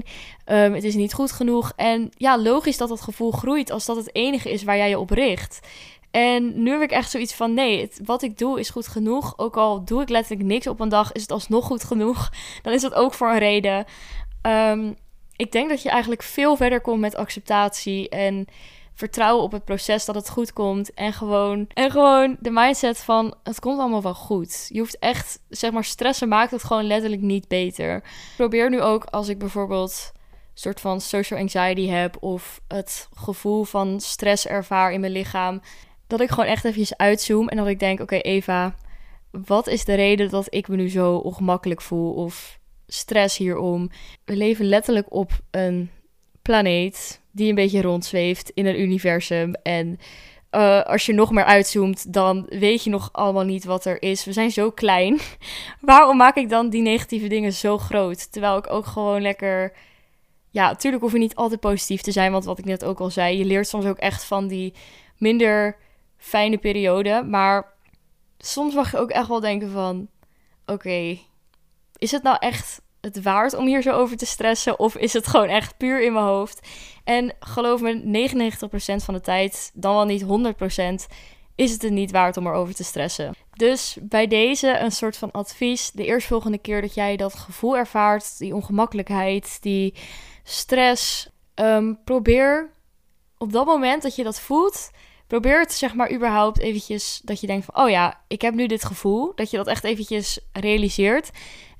um, 0.46 0.74
het 0.74 0.84
is 0.84 0.94
niet 0.94 1.14
goed 1.14 1.32
genoeg. 1.32 1.72
En 1.76 2.10
ja, 2.16 2.38
logisch 2.38 2.76
dat 2.76 2.88
dat 2.88 3.00
gevoel 3.00 3.30
groeit 3.30 3.70
als 3.70 3.86
dat 3.86 3.96
het 3.96 4.14
enige 4.14 4.50
is 4.50 4.62
waar 4.62 4.76
jij 4.76 4.88
je 4.88 4.98
op 4.98 5.10
richt. 5.10 5.60
En 6.10 6.62
nu 6.62 6.70
heb 6.70 6.82
ik 6.82 6.90
echt 6.90 7.10
zoiets 7.10 7.34
van: 7.34 7.54
nee, 7.54 7.80
het, 7.80 8.00
wat 8.04 8.22
ik 8.22 8.38
doe 8.38 8.58
is 8.58 8.70
goed 8.70 8.88
genoeg. 8.88 9.38
Ook 9.38 9.56
al 9.56 9.84
doe 9.84 10.02
ik 10.02 10.08
letterlijk 10.08 10.48
niks 10.48 10.66
op 10.66 10.80
een 10.80 10.88
dag, 10.88 11.12
is 11.12 11.22
het 11.22 11.32
alsnog 11.32 11.64
goed 11.64 11.84
genoeg. 11.84 12.30
Dan 12.62 12.72
is 12.72 12.82
dat 12.82 12.94
ook 12.94 13.14
voor 13.14 13.28
een 13.28 13.38
reden. 13.38 13.84
Um, 14.42 14.96
ik 15.38 15.52
denk 15.52 15.68
dat 15.68 15.82
je 15.82 15.90
eigenlijk 15.90 16.22
veel 16.22 16.56
verder 16.56 16.80
komt 16.80 17.00
met 17.00 17.16
acceptatie 17.16 18.08
en 18.08 18.46
vertrouwen 18.94 19.44
op 19.44 19.52
het 19.52 19.64
proces 19.64 20.04
dat 20.04 20.14
het 20.14 20.28
goed 20.28 20.52
komt. 20.52 20.94
En 20.94 21.12
gewoon, 21.12 21.66
en 21.74 21.90
gewoon 21.90 22.36
de 22.40 22.50
mindset 22.50 22.98
van 22.98 23.34
het 23.42 23.60
komt 23.60 23.78
allemaal 23.78 24.02
wel 24.02 24.14
goed. 24.14 24.66
Je 24.72 24.78
hoeft 24.78 24.98
echt, 24.98 25.40
zeg 25.48 25.70
maar, 25.70 25.84
stressen 25.84 26.28
maakt 26.28 26.50
het 26.50 26.64
gewoon 26.64 26.86
letterlijk 26.86 27.22
niet 27.22 27.48
beter. 27.48 27.96
Ik 27.96 28.02
probeer 28.36 28.70
nu 28.70 28.80
ook 28.80 29.04
als 29.04 29.28
ik 29.28 29.38
bijvoorbeeld 29.38 30.10
een 30.14 30.20
soort 30.54 30.80
van 30.80 31.00
social 31.00 31.40
anxiety 31.40 31.86
heb 31.86 32.16
of 32.22 32.60
het 32.68 33.08
gevoel 33.14 33.64
van 33.64 34.00
stress 34.00 34.46
ervaar 34.46 34.92
in 34.92 35.00
mijn 35.00 35.12
lichaam, 35.12 35.60
dat 36.06 36.20
ik 36.20 36.28
gewoon 36.28 36.50
echt 36.50 36.64
even 36.64 36.98
uitzoom 36.98 37.48
en 37.48 37.56
dat 37.56 37.66
ik 37.66 37.78
denk: 37.78 38.00
oké, 38.00 38.16
Eva, 38.16 38.74
wat 39.30 39.66
is 39.66 39.84
de 39.84 39.94
reden 39.94 40.30
dat 40.30 40.46
ik 40.54 40.68
me 40.68 40.76
nu 40.76 40.90
zo 40.90 41.16
ongemakkelijk 41.16 41.80
voel? 41.80 42.12
Of 42.12 42.57
stress 42.88 43.36
hierom. 43.36 43.90
We 44.24 44.36
leven 44.36 44.64
letterlijk 44.64 45.14
op 45.14 45.30
een 45.50 45.90
planeet 46.42 47.20
die 47.30 47.48
een 47.48 47.54
beetje 47.54 47.82
rondzweeft 47.82 48.50
in 48.54 48.66
een 48.66 48.80
universum. 48.80 49.54
En 49.62 49.98
uh, 50.50 50.82
als 50.82 51.06
je 51.06 51.12
nog 51.12 51.30
meer 51.30 51.44
uitzoomt, 51.44 52.12
dan 52.12 52.46
weet 52.48 52.84
je 52.84 52.90
nog 52.90 53.08
allemaal 53.12 53.44
niet 53.44 53.64
wat 53.64 53.84
er 53.84 54.02
is. 54.02 54.24
We 54.24 54.32
zijn 54.32 54.50
zo 54.50 54.70
klein. 54.70 55.18
Waarom 55.80 56.16
maak 56.16 56.36
ik 56.36 56.48
dan 56.48 56.70
die 56.70 56.82
negatieve 56.82 57.26
dingen 57.26 57.52
zo 57.52 57.78
groot? 57.78 58.32
Terwijl 58.32 58.56
ik 58.56 58.70
ook 58.70 58.86
gewoon 58.86 59.22
lekker. 59.22 59.72
Ja, 60.50 60.68
natuurlijk 60.68 61.02
hoef 61.02 61.12
je 61.12 61.18
niet 61.18 61.34
altijd 61.34 61.60
positief 61.60 62.00
te 62.00 62.12
zijn. 62.12 62.32
Want 62.32 62.44
wat 62.44 62.58
ik 62.58 62.64
net 62.64 62.84
ook 62.84 63.00
al 63.00 63.10
zei, 63.10 63.38
je 63.38 63.44
leert 63.44 63.68
soms 63.68 63.84
ook 63.84 63.98
echt 63.98 64.24
van 64.24 64.48
die 64.48 64.74
minder 65.16 65.76
fijne 66.16 66.58
periode. 66.58 67.22
Maar 67.22 67.72
soms 68.38 68.74
mag 68.74 68.90
je 68.90 68.98
ook 68.98 69.10
echt 69.10 69.28
wel 69.28 69.40
denken 69.40 69.70
van... 69.70 70.08
Oké, 70.66 71.18
is 71.98 72.10
het 72.10 72.22
nou 72.22 72.36
echt 72.40 72.80
het 73.00 73.22
waard 73.22 73.54
om 73.54 73.66
hier 73.66 73.82
zo 73.82 73.90
over 73.90 74.16
te 74.16 74.26
stressen? 74.26 74.78
Of 74.78 74.96
is 74.96 75.12
het 75.12 75.26
gewoon 75.26 75.48
echt 75.48 75.76
puur 75.76 76.02
in 76.02 76.12
mijn 76.12 76.24
hoofd? 76.24 76.66
En 77.04 77.34
geloof 77.40 77.80
me, 77.80 78.28
99% 79.00 79.04
van 79.04 79.14
de 79.14 79.20
tijd, 79.20 79.70
dan 79.74 79.94
wel 79.94 80.04
niet 80.04 80.22
100%, 80.22 80.26
is 81.54 81.72
het 81.72 81.82
het 81.82 81.92
niet 81.92 82.10
waard 82.10 82.36
om 82.36 82.46
erover 82.46 82.74
te 82.74 82.84
stressen. 82.84 83.34
Dus 83.52 83.96
bij 84.00 84.26
deze 84.26 84.78
een 84.78 84.92
soort 84.92 85.16
van 85.16 85.30
advies. 85.30 85.90
De 85.90 86.04
eerstvolgende 86.04 86.58
keer 86.58 86.80
dat 86.80 86.94
jij 86.94 87.16
dat 87.16 87.34
gevoel 87.34 87.76
ervaart, 87.76 88.38
die 88.38 88.54
ongemakkelijkheid, 88.54 89.58
die 89.62 89.94
stress, 90.42 91.28
um, 91.54 91.98
probeer 92.04 92.70
op 93.38 93.52
dat 93.52 93.66
moment 93.66 94.02
dat 94.02 94.16
je 94.16 94.24
dat 94.24 94.40
voelt, 94.40 94.90
probeer 95.26 95.60
het 95.60 95.72
zeg 95.72 95.94
maar 95.94 96.12
überhaupt 96.12 96.58
eventjes 96.58 97.20
dat 97.24 97.40
je 97.40 97.46
denkt 97.46 97.64
van, 97.64 97.84
oh 97.84 97.90
ja, 97.90 98.20
ik 98.28 98.42
heb 98.42 98.54
nu 98.54 98.66
dit 98.66 98.84
gevoel, 98.84 99.32
dat 99.34 99.50
je 99.50 99.56
dat 99.56 99.66
echt 99.66 99.84
eventjes 99.84 100.40
realiseert. 100.52 101.30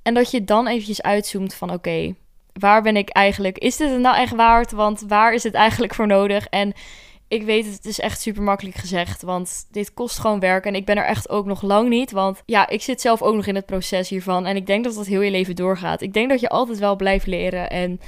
En 0.02 0.14
dat 0.14 0.30
je 0.30 0.44
dan 0.44 0.66
eventjes 0.66 1.02
uitzoomt 1.02 1.54
van 1.54 1.72
oké, 1.72 2.14
waar 2.52 2.82
ben 2.82 2.96
ik 2.96 3.08
eigenlijk? 3.08 3.58
Is 3.58 3.76
dit 3.76 3.90
het 3.90 4.00
nou 4.00 4.16
echt 4.16 4.34
waard? 4.34 4.72
Want 4.72 5.04
waar 5.08 5.34
is 5.34 5.42
het 5.42 5.54
eigenlijk 5.54 5.94
voor 5.94 6.06
nodig? 6.06 6.46
En 6.46 6.72
ik 7.28 7.42
weet 7.42 7.64
het, 7.64 7.74
het 7.74 7.84
is 7.84 8.00
echt 8.00 8.20
super 8.20 8.42
makkelijk 8.42 8.76
gezegd, 8.76 9.22
want 9.22 9.66
dit 9.70 9.94
kost 9.94 10.18
gewoon 10.18 10.40
werk. 10.40 10.64
En 10.64 10.74
ik 10.74 10.84
ben 10.84 10.96
er 10.96 11.04
echt 11.04 11.28
ook 11.28 11.46
nog 11.46 11.62
lang 11.62 11.88
niet, 11.88 12.10
want 12.10 12.42
ja, 12.46 12.68
ik 12.68 12.82
zit 12.82 13.00
zelf 13.00 13.22
ook 13.22 13.34
nog 13.34 13.46
in 13.46 13.54
het 13.54 13.66
proces 13.66 14.08
hiervan. 14.08 14.46
En 14.46 14.56
ik 14.56 14.66
denk 14.66 14.84
dat 14.84 14.94
dat 14.94 15.06
heel 15.06 15.20
je 15.20 15.30
leven 15.30 15.56
doorgaat. 15.56 16.00
Ik 16.00 16.12
denk 16.12 16.28
dat 16.28 16.40
je 16.40 16.48
altijd 16.48 16.78
wel 16.78 16.96
blijft 16.96 17.26
leren 17.26 17.70
en 17.70 18.00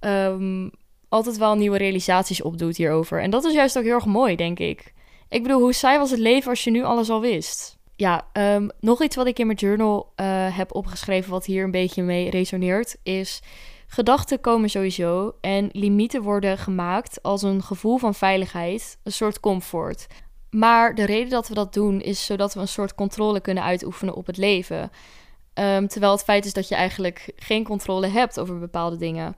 um, 0.00 0.70
altijd 1.08 1.36
wel 1.36 1.54
nieuwe 1.54 1.78
realisaties 1.78 2.42
opdoet 2.42 2.76
hierover. 2.76 3.22
En 3.22 3.30
dat 3.30 3.44
is 3.44 3.52
juist 3.52 3.78
ook 3.78 3.84
heel 3.84 3.94
erg 3.94 4.06
mooi, 4.06 4.36
denk 4.36 4.58
ik. 4.58 4.92
Ik 5.28 5.42
bedoel, 5.42 5.60
hoe 5.60 5.72
saai 5.72 5.98
was 5.98 6.10
het 6.10 6.20
leven 6.20 6.50
als 6.50 6.64
je 6.64 6.70
nu 6.70 6.82
alles 6.82 7.10
al 7.10 7.20
wist? 7.20 7.77
Ja, 7.98 8.26
um, 8.32 8.70
nog 8.80 9.02
iets 9.02 9.16
wat 9.16 9.26
ik 9.26 9.38
in 9.38 9.46
mijn 9.46 9.58
journal 9.58 10.12
uh, 10.16 10.56
heb 10.56 10.74
opgeschreven, 10.74 11.30
wat 11.30 11.44
hier 11.44 11.64
een 11.64 11.70
beetje 11.70 12.02
mee 12.02 12.30
resoneert, 12.30 12.96
is 13.02 13.42
gedachten 13.86 14.40
komen 14.40 14.70
sowieso 14.70 15.34
en 15.40 15.68
limieten 15.72 16.22
worden 16.22 16.58
gemaakt 16.58 17.22
als 17.22 17.42
een 17.42 17.62
gevoel 17.62 17.98
van 17.98 18.14
veiligheid, 18.14 18.98
een 19.02 19.12
soort 19.12 19.40
comfort. 19.40 20.06
Maar 20.50 20.94
de 20.94 21.04
reden 21.04 21.30
dat 21.30 21.48
we 21.48 21.54
dat 21.54 21.72
doen 21.72 22.00
is 22.00 22.24
zodat 22.24 22.54
we 22.54 22.60
een 22.60 22.68
soort 22.68 22.94
controle 22.94 23.40
kunnen 23.40 23.62
uitoefenen 23.62 24.14
op 24.14 24.26
het 24.26 24.36
leven. 24.36 24.90
Um, 25.54 25.88
terwijl 25.88 26.12
het 26.12 26.24
feit 26.24 26.44
is 26.44 26.52
dat 26.52 26.68
je 26.68 26.74
eigenlijk 26.74 27.32
geen 27.36 27.64
controle 27.64 28.06
hebt 28.06 28.40
over 28.40 28.58
bepaalde 28.58 28.96
dingen. 28.96 29.36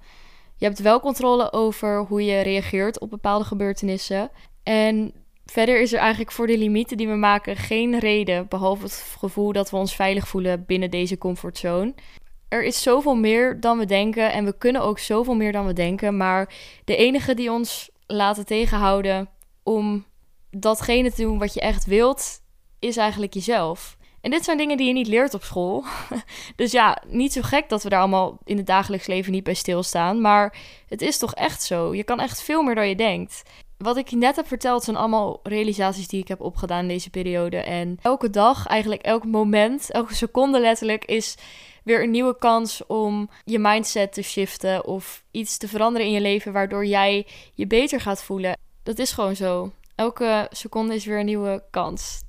Je 0.56 0.64
hebt 0.64 0.78
wel 0.78 1.00
controle 1.00 1.52
over 1.52 2.04
hoe 2.04 2.24
je 2.24 2.40
reageert 2.40 2.98
op 3.00 3.10
bepaalde 3.10 3.44
gebeurtenissen. 3.44 4.30
En 4.62 5.12
Verder 5.50 5.80
is 5.80 5.92
er 5.92 5.98
eigenlijk 5.98 6.32
voor 6.32 6.46
de 6.46 6.58
limieten 6.58 6.96
die 6.96 7.08
we 7.08 7.14
maken 7.14 7.56
geen 7.56 7.98
reden, 7.98 8.48
behalve 8.48 8.82
het 8.82 9.14
gevoel 9.18 9.52
dat 9.52 9.70
we 9.70 9.76
ons 9.76 9.94
veilig 9.94 10.28
voelen 10.28 10.64
binnen 10.66 10.90
deze 10.90 11.18
comfortzone. 11.18 11.94
Er 12.48 12.64
is 12.64 12.82
zoveel 12.82 13.14
meer 13.14 13.60
dan 13.60 13.78
we 13.78 13.84
denken 13.84 14.32
en 14.32 14.44
we 14.44 14.58
kunnen 14.58 14.82
ook 14.82 14.98
zoveel 14.98 15.34
meer 15.34 15.52
dan 15.52 15.66
we 15.66 15.72
denken, 15.72 16.16
maar 16.16 16.54
de 16.84 16.96
enige 16.96 17.34
die 17.34 17.52
ons 17.52 17.90
laten 18.06 18.46
tegenhouden 18.46 19.28
om 19.62 20.04
datgene 20.50 21.12
te 21.12 21.22
doen 21.22 21.38
wat 21.38 21.54
je 21.54 21.60
echt 21.60 21.84
wilt, 21.84 22.40
is 22.78 22.96
eigenlijk 22.96 23.34
jezelf. 23.34 23.96
En 24.20 24.30
dit 24.30 24.44
zijn 24.44 24.58
dingen 24.58 24.76
die 24.76 24.86
je 24.86 24.92
niet 24.92 25.06
leert 25.06 25.34
op 25.34 25.42
school. 25.42 25.84
Dus 26.56 26.72
ja, 26.72 27.02
niet 27.06 27.32
zo 27.32 27.42
gek 27.42 27.68
dat 27.68 27.82
we 27.82 27.88
daar 27.88 28.00
allemaal 28.00 28.38
in 28.44 28.56
het 28.56 28.66
dagelijks 28.66 29.06
leven 29.06 29.32
niet 29.32 29.44
bij 29.44 29.54
stilstaan. 29.54 30.20
Maar 30.20 30.56
het 30.88 31.02
is 31.02 31.18
toch 31.18 31.34
echt 31.34 31.62
zo. 31.62 31.94
Je 31.94 32.04
kan 32.04 32.20
echt 32.20 32.42
veel 32.42 32.62
meer 32.62 32.74
dan 32.74 32.88
je 32.88 32.96
denkt 32.96 33.42
wat 33.82 33.96
ik 33.96 34.10
net 34.10 34.36
heb 34.36 34.46
verteld 34.46 34.84
zijn 34.84 34.96
allemaal 34.96 35.40
realisaties 35.42 36.08
die 36.08 36.20
ik 36.20 36.28
heb 36.28 36.40
opgedaan 36.40 36.82
in 36.82 36.88
deze 36.88 37.10
periode. 37.10 37.56
En 37.56 37.98
elke 38.02 38.30
dag, 38.30 38.66
eigenlijk 38.66 39.02
elk 39.02 39.24
moment, 39.24 39.90
elke 39.90 40.14
seconde 40.14 40.60
letterlijk, 40.60 41.04
is 41.04 41.36
weer 41.84 42.02
een 42.02 42.10
nieuwe 42.10 42.38
kans 42.38 42.86
om 42.86 43.30
je 43.44 43.58
mindset 43.58 44.12
te 44.12 44.22
shiften 44.22 44.86
of 44.86 45.24
iets 45.30 45.56
te 45.56 45.68
veranderen 45.68 46.06
in 46.06 46.12
je 46.12 46.20
leven 46.20 46.52
waardoor 46.52 46.86
jij 46.86 47.26
je 47.54 47.66
beter 47.66 48.00
gaat 48.00 48.22
voelen. 48.22 48.56
Dat 48.82 48.98
is 48.98 49.12
gewoon 49.12 49.36
zo. 49.36 49.72
Elke 49.94 50.46
seconde 50.50 50.94
is 50.94 51.04
weer 51.04 51.18
een 51.18 51.26
nieuwe 51.26 51.62
kans. 51.70 52.20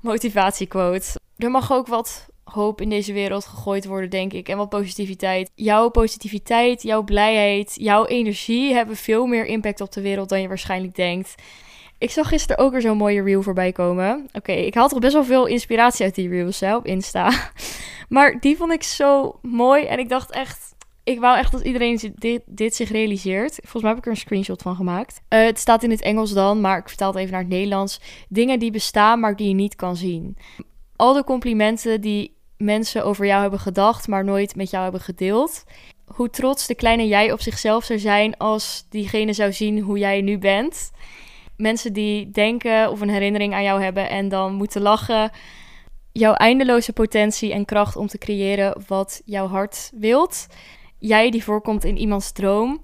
Motivatiequote. 0.00 1.20
Er 1.36 1.50
mag 1.50 1.72
ook 1.72 1.86
wat 1.86 2.26
hoop 2.44 2.80
in 2.80 2.88
deze 2.88 3.12
wereld 3.12 3.44
gegooid 3.44 3.84
worden, 3.84 4.10
denk 4.10 4.32
ik. 4.32 4.48
En 4.48 4.56
wat 4.56 4.68
positiviteit. 4.68 5.50
Jouw 5.54 5.88
positiviteit, 5.88 6.82
jouw 6.82 7.02
blijheid, 7.02 7.74
jouw 7.74 8.06
energie 8.06 8.74
hebben 8.74 8.96
veel 8.96 9.26
meer 9.26 9.46
impact 9.46 9.80
op 9.80 9.92
de 9.92 10.00
wereld 10.00 10.28
dan 10.28 10.40
je 10.40 10.48
waarschijnlijk 10.48 10.94
denkt. 10.94 11.34
Ik 11.98 12.10
zag 12.10 12.28
gisteren 12.28 12.64
ook 12.64 12.72
weer 12.72 12.80
zo'n 12.80 12.96
mooie 12.96 13.22
reel 13.22 13.42
voorbij 13.42 13.72
komen. 13.72 14.28
Oké, 14.32 14.52
ik 14.52 14.74
haal 14.74 14.88
toch 14.88 14.98
best 14.98 15.12
wel 15.12 15.24
veel 15.24 15.46
inspiratie 15.46 16.04
uit 16.04 16.14
die 16.14 16.28
reels 16.28 16.60
hè, 16.60 16.76
op 16.76 16.86
Insta. 16.86 17.30
Maar 18.08 18.40
die 18.40 18.56
vond 18.56 18.72
ik 18.72 18.82
zo 18.82 19.38
mooi. 19.42 19.84
En 19.84 19.98
ik 19.98 20.08
dacht 20.08 20.30
echt, 20.30 20.74
ik 21.04 21.20
wou 21.20 21.38
echt 21.38 21.52
dat 21.52 21.60
iedereen 21.60 22.14
dit, 22.14 22.42
dit 22.46 22.74
zich 22.74 22.90
realiseert. 22.90 23.54
Volgens 23.54 23.82
mij 23.82 23.90
heb 23.90 24.00
ik 24.00 24.04
er 24.04 24.10
een 24.10 24.16
screenshot 24.16 24.62
van 24.62 24.76
gemaakt. 24.76 25.20
Uh, 25.28 25.44
het 25.44 25.58
staat 25.58 25.82
in 25.82 25.90
het 25.90 26.00
Engels 26.00 26.32
dan, 26.32 26.60
maar 26.60 26.78
ik 26.78 26.88
vertaal 26.88 27.10
het 27.10 27.18
even 27.18 27.32
naar 27.32 27.40
het 27.40 27.50
Nederlands. 27.50 28.00
Dingen 28.28 28.58
die 28.58 28.70
bestaan, 28.70 29.20
maar 29.20 29.36
die 29.36 29.48
je 29.48 29.54
niet 29.54 29.76
kan 29.76 29.96
zien 29.96 30.36
al 31.02 31.12
de 31.12 31.24
complimenten 31.24 32.00
die 32.00 32.36
mensen 32.56 33.04
over 33.04 33.26
jou 33.26 33.40
hebben 33.40 33.60
gedacht, 33.60 34.08
maar 34.08 34.24
nooit 34.24 34.56
met 34.56 34.70
jou 34.70 34.82
hebben 34.82 35.00
gedeeld. 35.00 35.64
Hoe 36.04 36.30
trots 36.30 36.66
de 36.66 36.74
kleine 36.74 37.06
jij 37.06 37.32
op 37.32 37.40
zichzelf 37.40 37.84
zou 37.84 37.98
zijn 37.98 38.36
als 38.36 38.86
diegene 38.88 39.32
zou 39.32 39.52
zien 39.52 39.80
hoe 39.80 39.98
jij 39.98 40.20
nu 40.20 40.38
bent. 40.38 40.90
Mensen 41.56 41.92
die 41.92 42.30
denken 42.30 42.90
of 42.90 43.00
een 43.00 43.08
herinnering 43.08 43.54
aan 43.54 43.62
jou 43.62 43.82
hebben 43.82 44.08
en 44.08 44.28
dan 44.28 44.54
moeten 44.54 44.82
lachen. 44.82 45.30
Jouw 46.12 46.32
eindeloze 46.32 46.92
potentie 46.92 47.52
en 47.52 47.64
kracht 47.64 47.96
om 47.96 48.06
te 48.06 48.18
creëren 48.18 48.82
wat 48.86 49.22
jouw 49.24 49.46
hart 49.46 49.90
wilt. 49.94 50.46
Jij 50.98 51.30
die 51.30 51.44
voorkomt 51.44 51.84
in 51.84 51.98
iemands 51.98 52.32
droom. 52.32 52.82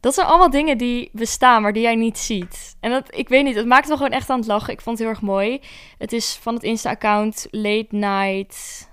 Dat 0.00 0.14
zijn 0.14 0.26
allemaal 0.26 0.50
dingen 0.50 0.78
die 0.78 1.10
bestaan, 1.12 1.62
maar 1.62 1.72
die 1.72 1.82
jij 1.82 1.94
niet 1.94 2.18
ziet. 2.18 2.76
En 2.80 2.90
dat, 2.90 3.16
ik 3.16 3.28
weet 3.28 3.44
niet, 3.44 3.54
het 3.54 3.66
maakt 3.66 3.88
me 3.88 3.96
gewoon 3.96 4.10
echt 4.10 4.30
aan 4.30 4.38
het 4.38 4.46
lachen. 4.46 4.72
Ik 4.72 4.80
vond 4.80 4.98
het 4.98 5.06
heel 5.06 5.16
erg 5.16 5.24
mooi. 5.24 5.60
Het 5.98 6.12
is 6.12 6.34
van 6.34 6.54
het 6.54 6.62
Insta-account 6.62 7.46
Late 7.50 7.96
Night. 7.96 8.88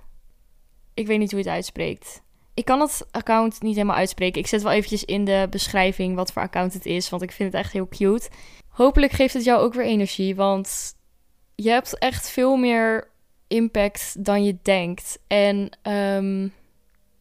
Ik 0.93 1.07
weet 1.07 1.19
niet 1.19 1.31
hoe 1.31 1.39
het 1.39 1.49
uitspreekt. 1.49 2.21
Ik 2.53 2.65
kan 2.65 2.79
het 2.79 3.07
account 3.11 3.61
niet 3.61 3.75
helemaal 3.75 3.95
uitspreken. 3.95 4.41
Ik 4.41 4.47
zet 4.47 4.61
wel 4.63 4.71
eventjes 4.71 5.05
in 5.05 5.25
de 5.25 5.47
beschrijving 5.49 6.15
wat 6.15 6.31
voor 6.31 6.41
account 6.41 6.73
het 6.73 6.85
is, 6.85 7.09
want 7.09 7.21
ik 7.21 7.31
vind 7.31 7.53
het 7.53 7.61
echt 7.61 7.73
heel 7.73 7.87
cute. 7.87 8.29
Hopelijk 8.69 9.11
geeft 9.11 9.33
het 9.33 9.43
jou 9.43 9.61
ook 9.61 9.73
weer 9.73 9.85
energie, 9.85 10.35
want 10.35 10.95
je 11.55 11.69
hebt 11.69 11.97
echt 11.97 12.29
veel 12.29 12.55
meer 12.55 13.11
impact 13.47 14.25
dan 14.25 14.43
je 14.43 14.57
denkt. 14.61 15.19
En 15.27 15.69
um, 15.83 16.53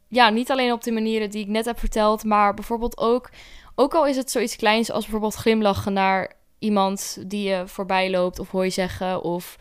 ja, 0.08 0.30
niet 0.30 0.50
alleen 0.50 0.72
op 0.72 0.82
de 0.82 0.92
manieren 0.92 1.30
die 1.30 1.42
ik 1.42 1.48
net 1.48 1.64
heb 1.64 1.78
verteld, 1.78 2.24
maar 2.24 2.54
bijvoorbeeld 2.54 2.98
ook 2.98 3.30
Ook 3.78 3.94
al 3.94 4.06
is 4.06 4.16
het 4.16 4.30
zoiets 4.30 4.56
kleins 4.56 4.90
als 4.90 5.02
bijvoorbeeld 5.02 5.34
glimlachen 5.34 5.92
naar 5.92 6.32
iemand 6.58 7.18
die 7.26 7.48
je 7.48 7.62
voorbij 7.66 8.10
loopt 8.10 8.38
of 8.38 8.50
hooi 8.50 8.70
zeggen 8.70 9.22
of 9.22 9.58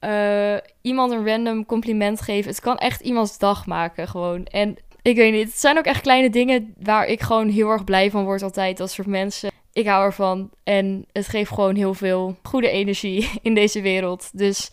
uh, 0.00 0.56
iemand 0.80 1.12
een 1.12 1.26
random 1.26 1.66
compliment 1.66 2.20
geven. 2.20 2.50
Het 2.50 2.60
kan 2.60 2.78
echt 2.78 3.00
iemands 3.00 3.38
dag 3.38 3.66
maken 3.66 4.08
gewoon. 4.08 4.44
En 4.44 4.76
ik 5.02 5.16
weet 5.16 5.32
niet, 5.32 5.46
het 5.46 5.60
zijn 5.60 5.78
ook 5.78 5.84
echt 5.84 6.00
kleine 6.00 6.30
dingen 6.30 6.74
waar 6.82 7.06
ik 7.06 7.20
gewoon 7.20 7.48
heel 7.48 7.68
erg 7.68 7.84
blij 7.84 8.10
van 8.10 8.24
word 8.24 8.42
altijd. 8.42 8.76
Dat 8.76 8.90
soort 8.90 9.06
mensen. 9.06 9.50
Ik 9.72 9.86
hou 9.86 10.04
ervan 10.04 10.50
en 10.64 11.06
het 11.12 11.28
geeft 11.28 11.50
gewoon 11.50 11.74
heel 11.74 11.94
veel 11.94 12.36
goede 12.42 12.70
energie 12.70 13.30
in 13.42 13.54
deze 13.54 13.80
wereld. 13.80 14.30
Dus 14.32 14.70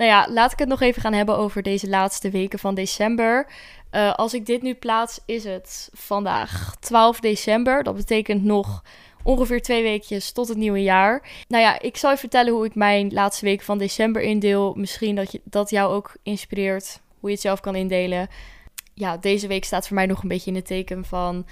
nou 0.00 0.12
ja, 0.12 0.26
laat 0.30 0.52
ik 0.52 0.58
het 0.58 0.68
nog 0.68 0.80
even 0.80 1.02
gaan 1.02 1.12
hebben 1.12 1.36
over 1.36 1.62
deze 1.62 1.88
laatste 1.88 2.30
weken 2.30 2.58
van 2.58 2.74
december. 2.74 3.46
Uh, 3.92 4.14
als 4.14 4.34
ik 4.34 4.46
dit 4.46 4.62
nu 4.62 4.74
plaats, 4.74 5.20
is 5.26 5.44
het 5.44 5.90
vandaag 5.92 6.76
12 6.80 7.20
december. 7.20 7.82
Dat 7.82 7.96
betekent 7.96 8.44
nog 8.44 8.84
ongeveer 9.22 9.62
twee 9.62 9.82
weekjes 9.82 10.32
tot 10.32 10.48
het 10.48 10.56
nieuwe 10.56 10.82
jaar. 10.82 11.28
Nou 11.48 11.62
ja, 11.62 11.80
ik 11.80 11.96
zal 11.96 12.10
je 12.10 12.16
vertellen 12.16 12.52
hoe 12.52 12.64
ik 12.64 12.74
mijn 12.74 13.12
laatste 13.12 13.44
weken 13.44 13.64
van 13.64 13.78
december 13.78 14.22
indeel. 14.22 14.74
Misschien 14.74 15.14
dat 15.14 15.32
je, 15.32 15.40
dat 15.44 15.70
jou 15.70 15.94
ook 15.94 16.16
inspireert 16.22 17.00
hoe 17.18 17.28
je 17.28 17.34
het 17.34 17.44
zelf 17.44 17.60
kan 17.60 17.74
indelen. 17.74 18.28
Ja, 18.94 19.16
deze 19.16 19.46
week 19.46 19.64
staat 19.64 19.86
voor 19.86 19.96
mij 19.96 20.06
nog 20.06 20.22
een 20.22 20.28
beetje 20.28 20.50
in 20.50 20.56
het 20.56 20.66
teken 20.66 21.04
van 21.04 21.46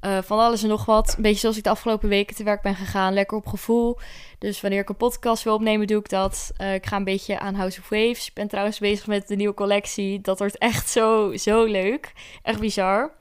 uh, 0.00 0.18
van 0.22 0.38
alles 0.38 0.62
en 0.62 0.68
nog 0.68 0.84
wat. 0.84 1.14
Een 1.16 1.22
beetje 1.22 1.38
zoals 1.38 1.56
ik 1.56 1.62
de 1.62 1.70
afgelopen 1.70 2.08
weken 2.08 2.36
te 2.36 2.44
werk 2.44 2.62
ben 2.62 2.74
gegaan. 2.74 3.12
Lekker 3.12 3.36
op 3.36 3.46
gevoel. 3.46 3.98
Dus 4.38 4.60
wanneer 4.60 4.80
ik 4.80 4.88
een 4.88 4.96
podcast 4.96 5.44
wil 5.44 5.54
opnemen, 5.54 5.86
doe 5.86 5.98
ik 5.98 6.08
dat. 6.08 6.52
Uh, 6.60 6.74
ik 6.74 6.86
ga 6.86 6.96
een 6.96 7.04
beetje 7.04 7.38
aan 7.38 7.54
House 7.54 7.80
of 7.80 7.88
Waves. 7.88 8.26
Ik 8.26 8.34
ben 8.34 8.48
trouwens 8.48 8.78
bezig 8.78 9.06
met 9.06 9.28
de 9.28 9.36
nieuwe 9.36 9.54
collectie. 9.54 10.20
Dat 10.20 10.38
wordt 10.38 10.58
echt 10.58 10.88
zo, 10.88 11.36
zo 11.36 11.64
leuk. 11.64 12.12
Echt 12.42 12.60
bizar. 12.60 13.12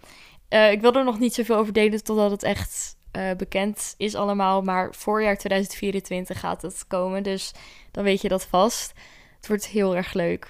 Uh, 0.49 0.71
ik 0.71 0.81
wil 0.81 0.93
er 0.93 1.03
nog 1.03 1.19
niet 1.19 1.33
zoveel 1.33 1.55
over 1.55 1.73
delen 1.73 2.03
totdat 2.03 2.31
het 2.31 2.43
echt 2.43 2.95
bekend 3.37 3.93
is 3.97 4.15
allemaal. 4.15 4.61
Maar 4.61 4.95
voorjaar 4.95 5.37
2024 5.37 6.39
gaat 6.39 6.61
het 6.61 6.85
komen. 6.87 7.23
Dus 7.23 7.53
dan 7.91 8.03
weet 8.03 8.21
je 8.21 8.27
dat 8.27 8.45
vast. 8.45 8.93
Het 9.37 9.47
wordt 9.47 9.67
heel 9.67 9.95
erg 9.95 10.13
leuk. 10.13 10.49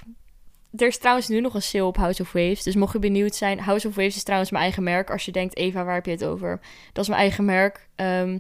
Er 0.76 0.88
is 0.88 0.98
trouwens 0.98 1.28
nu 1.28 1.42
nog 1.42 1.54
een 1.54 1.62
sale 1.62 1.86
op 1.86 1.98
House 1.98 2.22
of 2.22 2.32
Waves. 2.32 2.64
Dus 2.64 2.76
mocht 2.76 2.94
je 2.94 3.00
benieuwd 3.00 3.36
zijn, 3.36 3.60
House 3.60 3.88
of 3.88 3.96
Waves 3.96 4.16
is 4.16 4.24
trouwens 4.24 4.52
mijn 4.52 4.64
eigen 4.64 4.84
merk. 4.84 5.10
Als 5.10 5.26
je 5.26 5.32
denkt, 5.32 5.58
Eva, 5.58 5.84
waar 5.84 5.96
heb 5.96 6.06
je 6.06 6.12
het 6.12 6.26
over? 6.26 6.60
Dat 6.94 7.04
is 7.04 7.10
mijn 7.10 7.22
eigen 7.22 7.46
merk. 7.46 7.88
Um, 7.96 8.40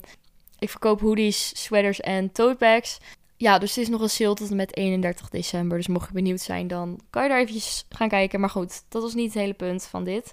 ik 0.59 0.69
verkoop 0.69 1.01
hoodies, 1.01 1.63
sweaters 1.63 1.99
en 1.99 2.31
tote 2.31 2.55
bags. 2.59 2.99
Ja, 3.37 3.57
dus 3.57 3.69
het 3.75 3.83
is 3.83 3.89
nog 3.89 4.01
een 4.01 4.09
sale 4.09 4.35
tot 4.35 4.49
en 4.49 4.55
met 4.55 4.75
31 4.75 5.29
december. 5.29 5.77
Dus 5.77 5.87
mocht 5.87 6.07
je 6.07 6.13
benieuwd 6.13 6.41
zijn, 6.41 6.67
dan 6.67 6.99
kan 7.09 7.23
je 7.23 7.29
daar 7.29 7.39
eventjes 7.39 7.85
gaan 7.89 8.09
kijken. 8.09 8.39
Maar 8.39 8.49
goed, 8.49 8.83
dat 8.89 9.01
was 9.01 9.13
niet 9.13 9.33
het 9.33 9.41
hele 9.41 9.53
punt 9.53 9.83
van 9.83 10.03
dit. 10.03 10.31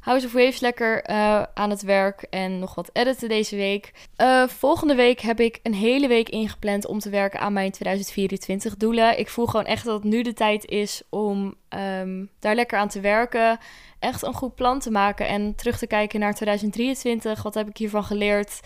House 0.00 0.26
of 0.26 0.32
Waves 0.32 0.60
lekker 0.60 1.10
uh, 1.10 1.42
aan 1.54 1.70
het 1.70 1.82
werk 1.82 2.22
en 2.22 2.58
nog 2.58 2.74
wat 2.74 2.90
editen 2.92 3.28
deze 3.28 3.56
week. 3.56 3.92
Uh, 4.16 4.48
volgende 4.48 4.94
week 4.94 5.20
heb 5.20 5.40
ik 5.40 5.60
een 5.62 5.74
hele 5.74 6.08
week 6.08 6.28
ingepland 6.28 6.86
om 6.86 6.98
te 6.98 7.10
werken 7.10 7.40
aan 7.40 7.52
mijn 7.52 7.70
2024 7.70 8.76
doelen. 8.76 9.18
Ik 9.18 9.28
voel 9.28 9.46
gewoon 9.46 9.66
echt 9.66 9.84
dat 9.84 10.02
het 10.02 10.12
nu 10.12 10.22
de 10.22 10.32
tijd 10.32 10.66
is 10.66 11.02
om 11.10 11.54
um, 12.00 12.30
daar 12.38 12.54
lekker 12.54 12.78
aan 12.78 12.88
te 12.88 13.00
werken. 13.00 13.58
Echt 13.98 14.22
een 14.22 14.34
goed 14.34 14.54
plan 14.54 14.78
te 14.78 14.90
maken 14.90 15.28
en 15.28 15.54
terug 15.54 15.78
te 15.78 15.86
kijken 15.86 16.20
naar 16.20 16.34
2023. 16.34 17.42
Wat 17.42 17.54
heb 17.54 17.68
ik 17.68 17.76
hiervan 17.76 18.04
geleerd? 18.04 18.60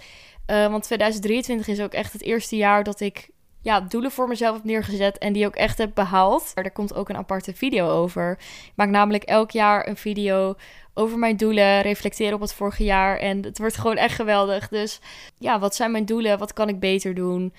Uh, 0.46 0.70
want 0.70 0.82
2023 0.82 1.68
is 1.68 1.80
ook 1.80 1.92
echt 1.92 2.12
het 2.12 2.22
eerste 2.22 2.56
jaar 2.56 2.84
dat 2.84 3.00
ik 3.00 3.32
ja, 3.64 3.80
doelen 3.80 4.10
voor 4.10 4.28
mezelf 4.28 4.56
heb 4.56 4.64
neergezet 4.64 5.18
en 5.18 5.32
die 5.32 5.46
ook 5.46 5.56
echt 5.56 5.78
heb 5.78 5.90
behaald. 5.94 6.52
Er 6.54 6.70
komt 6.70 6.94
ook 6.94 7.08
een 7.08 7.16
aparte 7.16 7.54
video 7.54 7.88
over. 7.88 8.30
Ik 8.40 8.72
maak 8.74 8.88
namelijk 8.88 9.22
elk 9.22 9.50
jaar 9.50 9.88
een 9.88 9.96
video 9.96 10.54
over 10.94 11.18
mijn 11.18 11.36
doelen, 11.36 11.80
reflecteren 11.80 12.34
op 12.34 12.40
het 12.40 12.54
vorige 12.54 12.84
jaar. 12.84 13.18
En 13.18 13.42
het 13.42 13.58
wordt 13.58 13.76
gewoon 13.76 13.96
echt 13.96 14.14
geweldig. 14.14 14.68
Dus 14.68 15.00
ja, 15.38 15.58
wat 15.58 15.74
zijn 15.74 15.90
mijn 15.90 16.04
doelen? 16.04 16.38
Wat 16.38 16.52
kan 16.52 16.68
ik 16.68 16.80
beter 16.80 17.14
doen? 17.14 17.52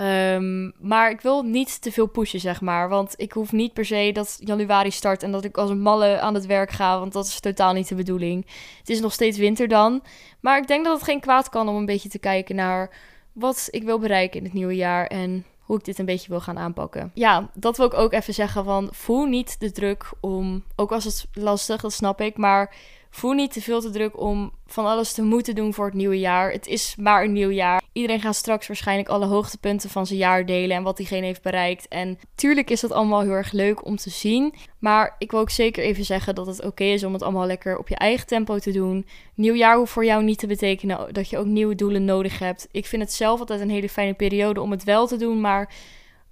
Um, 0.00 0.72
maar 0.80 1.10
ik 1.10 1.20
wil 1.20 1.42
niet 1.42 1.82
te 1.82 1.92
veel 1.92 2.06
pushen, 2.06 2.40
zeg 2.40 2.60
maar. 2.60 2.88
Want 2.88 3.14
ik 3.16 3.32
hoef 3.32 3.52
niet 3.52 3.72
per 3.72 3.84
se 3.84 4.10
dat 4.12 4.38
januari 4.44 4.90
start 4.90 5.22
en 5.22 5.32
dat 5.32 5.44
ik 5.44 5.56
als 5.56 5.70
een 5.70 5.80
malle 5.80 6.20
aan 6.20 6.34
het 6.34 6.46
werk 6.46 6.70
ga. 6.70 6.98
Want 6.98 7.12
dat 7.12 7.26
is 7.26 7.40
totaal 7.40 7.72
niet 7.72 7.88
de 7.88 7.94
bedoeling. 7.94 8.46
Het 8.78 8.88
is 8.88 9.00
nog 9.00 9.12
steeds 9.12 9.38
winter 9.38 9.68
dan. 9.68 10.02
Maar 10.40 10.58
ik 10.58 10.66
denk 10.66 10.84
dat 10.84 10.94
het 10.94 11.04
geen 11.04 11.20
kwaad 11.20 11.48
kan 11.48 11.68
om 11.68 11.76
een 11.76 11.86
beetje 11.86 12.08
te 12.08 12.18
kijken 12.18 12.56
naar 12.56 12.90
wat 13.32 13.68
ik 13.70 13.82
wil 13.82 13.98
bereiken 13.98 14.38
in 14.38 14.44
het 14.44 14.54
nieuwe 14.54 14.76
jaar. 14.76 15.06
En 15.06 15.44
hoe 15.68 15.78
ik 15.78 15.84
dit 15.84 15.98
een 15.98 16.04
beetje 16.04 16.28
wil 16.28 16.40
gaan 16.40 16.58
aanpakken. 16.58 17.10
Ja, 17.14 17.48
dat 17.54 17.76
wil 17.76 17.86
ik 17.86 17.94
ook 17.94 18.12
even 18.12 18.34
zeggen 18.34 18.64
van 18.64 18.88
voel 18.92 19.24
niet 19.24 19.60
de 19.60 19.72
druk 19.72 20.10
om, 20.20 20.64
ook 20.76 20.92
als 20.92 21.04
het 21.04 21.26
lastig, 21.32 21.80
dat 21.80 21.92
snap 21.92 22.20
ik, 22.20 22.36
maar 22.36 22.74
voel 23.10 23.32
niet 23.32 23.52
te 23.52 23.60
veel 23.60 23.80
te 23.80 23.90
druk 23.90 24.20
om 24.20 24.52
van 24.66 24.86
alles 24.86 25.12
te 25.12 25.22
moeten 25.22 25.54
doen 25.54 25.74
voor 25.74 25.84
het 25.84 25.94
nieuwe 25.94 26.18
jaar. 26.18 26.52
Het 26.52 26.66
is 26.66 26.94
maar 26.96 27.24
een 27.24 27.32
nieuw 27.32 27.50
jaar. 27.50 27.82
Iedereen 27.92 28.20
gaat 28.20 28.36
straks 28.36 28.66
waarschijnlijk 28.66 29.08
alle 29.08 29.26
hoogtepunten 29.26 29.90
van 29.90 30.06
zijn 30.06 30.18
jaar 30.18 30.46
delen 30.46 30.76
en 30.76 30.82
wat 30.82 30.96
diegene 30.96 31.26
heeft 31.26 31.42
bereikt. 31.42 31.88
En 31.88 32.18
tuurlijk 32.34 32.70
is 32.70 32.80
dat 32.80 32.92
allemaal 32.92 33.20
heel 33.20 33.30
erg 33.30 33.52
leuk 33.52 33.84
om 33.84 33.96
te 33.96 34.10
zien. 34.10 34.54
Maar 34.78 35.14
ik 35.18 35.30
wil 35.30 35.40
ook 35.40 35.50
zeker 35.50 35.82
even 35.82 36.04
zeggen 36.04 36.34
dat 36.34 36.46
het 36.46 36.64
oké 36.64 36.84
is 36.84 37.04
om 37.04 37.12
het 37.12 37.22
allemaal 37.22 37.46
lekker 37.46 37.78
op 37.78 37.88
je 37.88 37.96
eigen 37.96 38.26
tempo 38.26 38.58
te 38.58 38.70
doen. 38.72 39.06
Nieuw 39.34 39.54
jaar 39.54 39.76
hoeft 39.76 39.92
voor 39.92 40.04
jou 40.04 40.22
niet 40.22 40.38
te 40.38 40.46
betekenen 40.46 41.14
dat 41.14 41.30
je 41.30 41.38
ook 41.38 41.46
nieuwe 41.46 41.74
doelen 41.74 42.04
nodig 42.04 42.38
hebt. 42.38 42.68
Ik 42.70 42.86
vind 42.86 43.02
het 43.02 43.12
zelf 43.12 43.40
altijd 43.40 43.60
een 43.60 43.70
hele 43.70 43.88
fijne 43.88 44.14
periode 44.14 44.60
om 44.60 44.70
het 44.70 44.84
wel 44.84 45.06
te 45.06 45.16
doen, 45.16 45.40
maar 45.40 45.72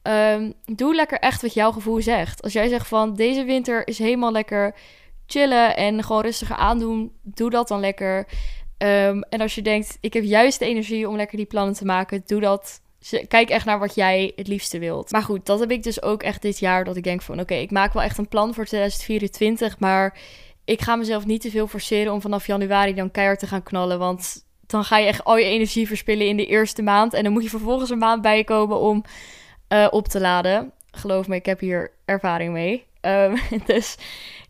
um, 0.03 0.53
doe 0.65 0.95
lekker 0.95 1.19
echt 1.19 1.43
wat 1.43 1.55
jouw 1.55 1.73
gevoel 1.73 2.03
zegt. 2.03 2.43
Als 2.43 2.53
jij 2.53 2.69
zegt 2.69 2.89
van 2.89 3.15
deze 3.15 3.45
winter 3.45 3.89
is 3.89 3.99
helemaal 3.99 4.33
lekker 4.33 4.75
chillen 5.27 5.77
en 5.77 6.03
gewoon 6.05 6.23
rustiger 6.23 6.57
aandoen, 6.57 7.13
doe 7.23 7.51
dat 7.51 7.69
dan 7.69 7.81
lekker. 7.81 8.27
Um, 8.79 9.23
en 9.23 9.41
als 9.41 9.55
je 9.55 9.63
denkt, 9.63 9.99
ik 10.01 10.13
heb 10.13 10.25
juist 10.25 10.59
de 10.59 10.65
energie 10.65 11.09
om 11.09 11.17
lekker 11.17 11.37
die 11.37 11.47
plannen 11.47 11.75
te 11.75 11.85
maken, 11.85 12.23
doe 12.27 12.41
dat. 12.41 12.81
Kijk 13.29 13.51
echt 13.51 13.65
naar 13.65 13.79
wat 13.79 13.95
jij 13.95 14.33
het 14.37 14.49
liefste 14.49 14.79
wilt. 14.79 15.11
Maar 15.11 15.23
goed, 15.23 15.47
dat 15.47 15.61
heb 15.61 15.71
ik 15.71 15.83
dus 15.83 16.03
ook 16.03 16.23
echt 16.23 16.43
dit 16.43 16.59
jaar. 16.59 16.85
Dat 16.85 16.97
ik 16.97 17.05
denk 17.05 17.23
van 17.23 17.41
oké, 17.41 17.55
ik 17.55 17.71
maak 17.71 17.93
wel 17.93 18.03
echt 18.03 18.19
een 18.19 18.29
plan 18.29 18.55
voor 18.55 18.65
2024. 18.65 19.79
Maar 19.79 20.19
ik 20.65 20.83
ga 20.83 20.97
mezelf 20.97 21.27
niet 21.27 21.41
te 21.41 21.51
veel 21.51 21.67
forceren 21.67 22.13
om 22.13 22.21
vanaf 22.21 22.47
januari 22.47 22.95
dan 22.95 23.11
keihard 23.11 23.39
te 23.39 23.47
gaan 23.47 23.63
knallen. 23.63 23.99
Want 23.99 24.45
dan 24.67 24.85
ga 24.85 24.99
je 24.99 25.07
echt 25.07 25.25
al 25.25 25.37
je 25.37 25.45
energie 25.45 25.87
verspillen 25.87 26.27
in 26.27 26.37
de 26.37 26.47
eerste 26.47 26.83
maand. 26.83 27.15
En 27.15 27.23
dan 27.23 27.33
moet 27.33 27.43
je 27.43 27.49
vervolgens 27.49 27.91
een 27.91 27.99
maand 27.99 28.23
bijkomen 28.23 28.79
om 28.79 29.05
uh, 29.69 29.87
op 29.91 30.09
te 30.09 30.21
laden. 30.21 30.73
Geloof 30.91 31.29
me, 31.29 31.35
ik 31.35 31.47
heb 31.47 31.61
hier 31.61 31.93
ervaring 32.05 32.53
mee. 32.53 32.85
Um, 33.01 33.37
dus 33.67 33.97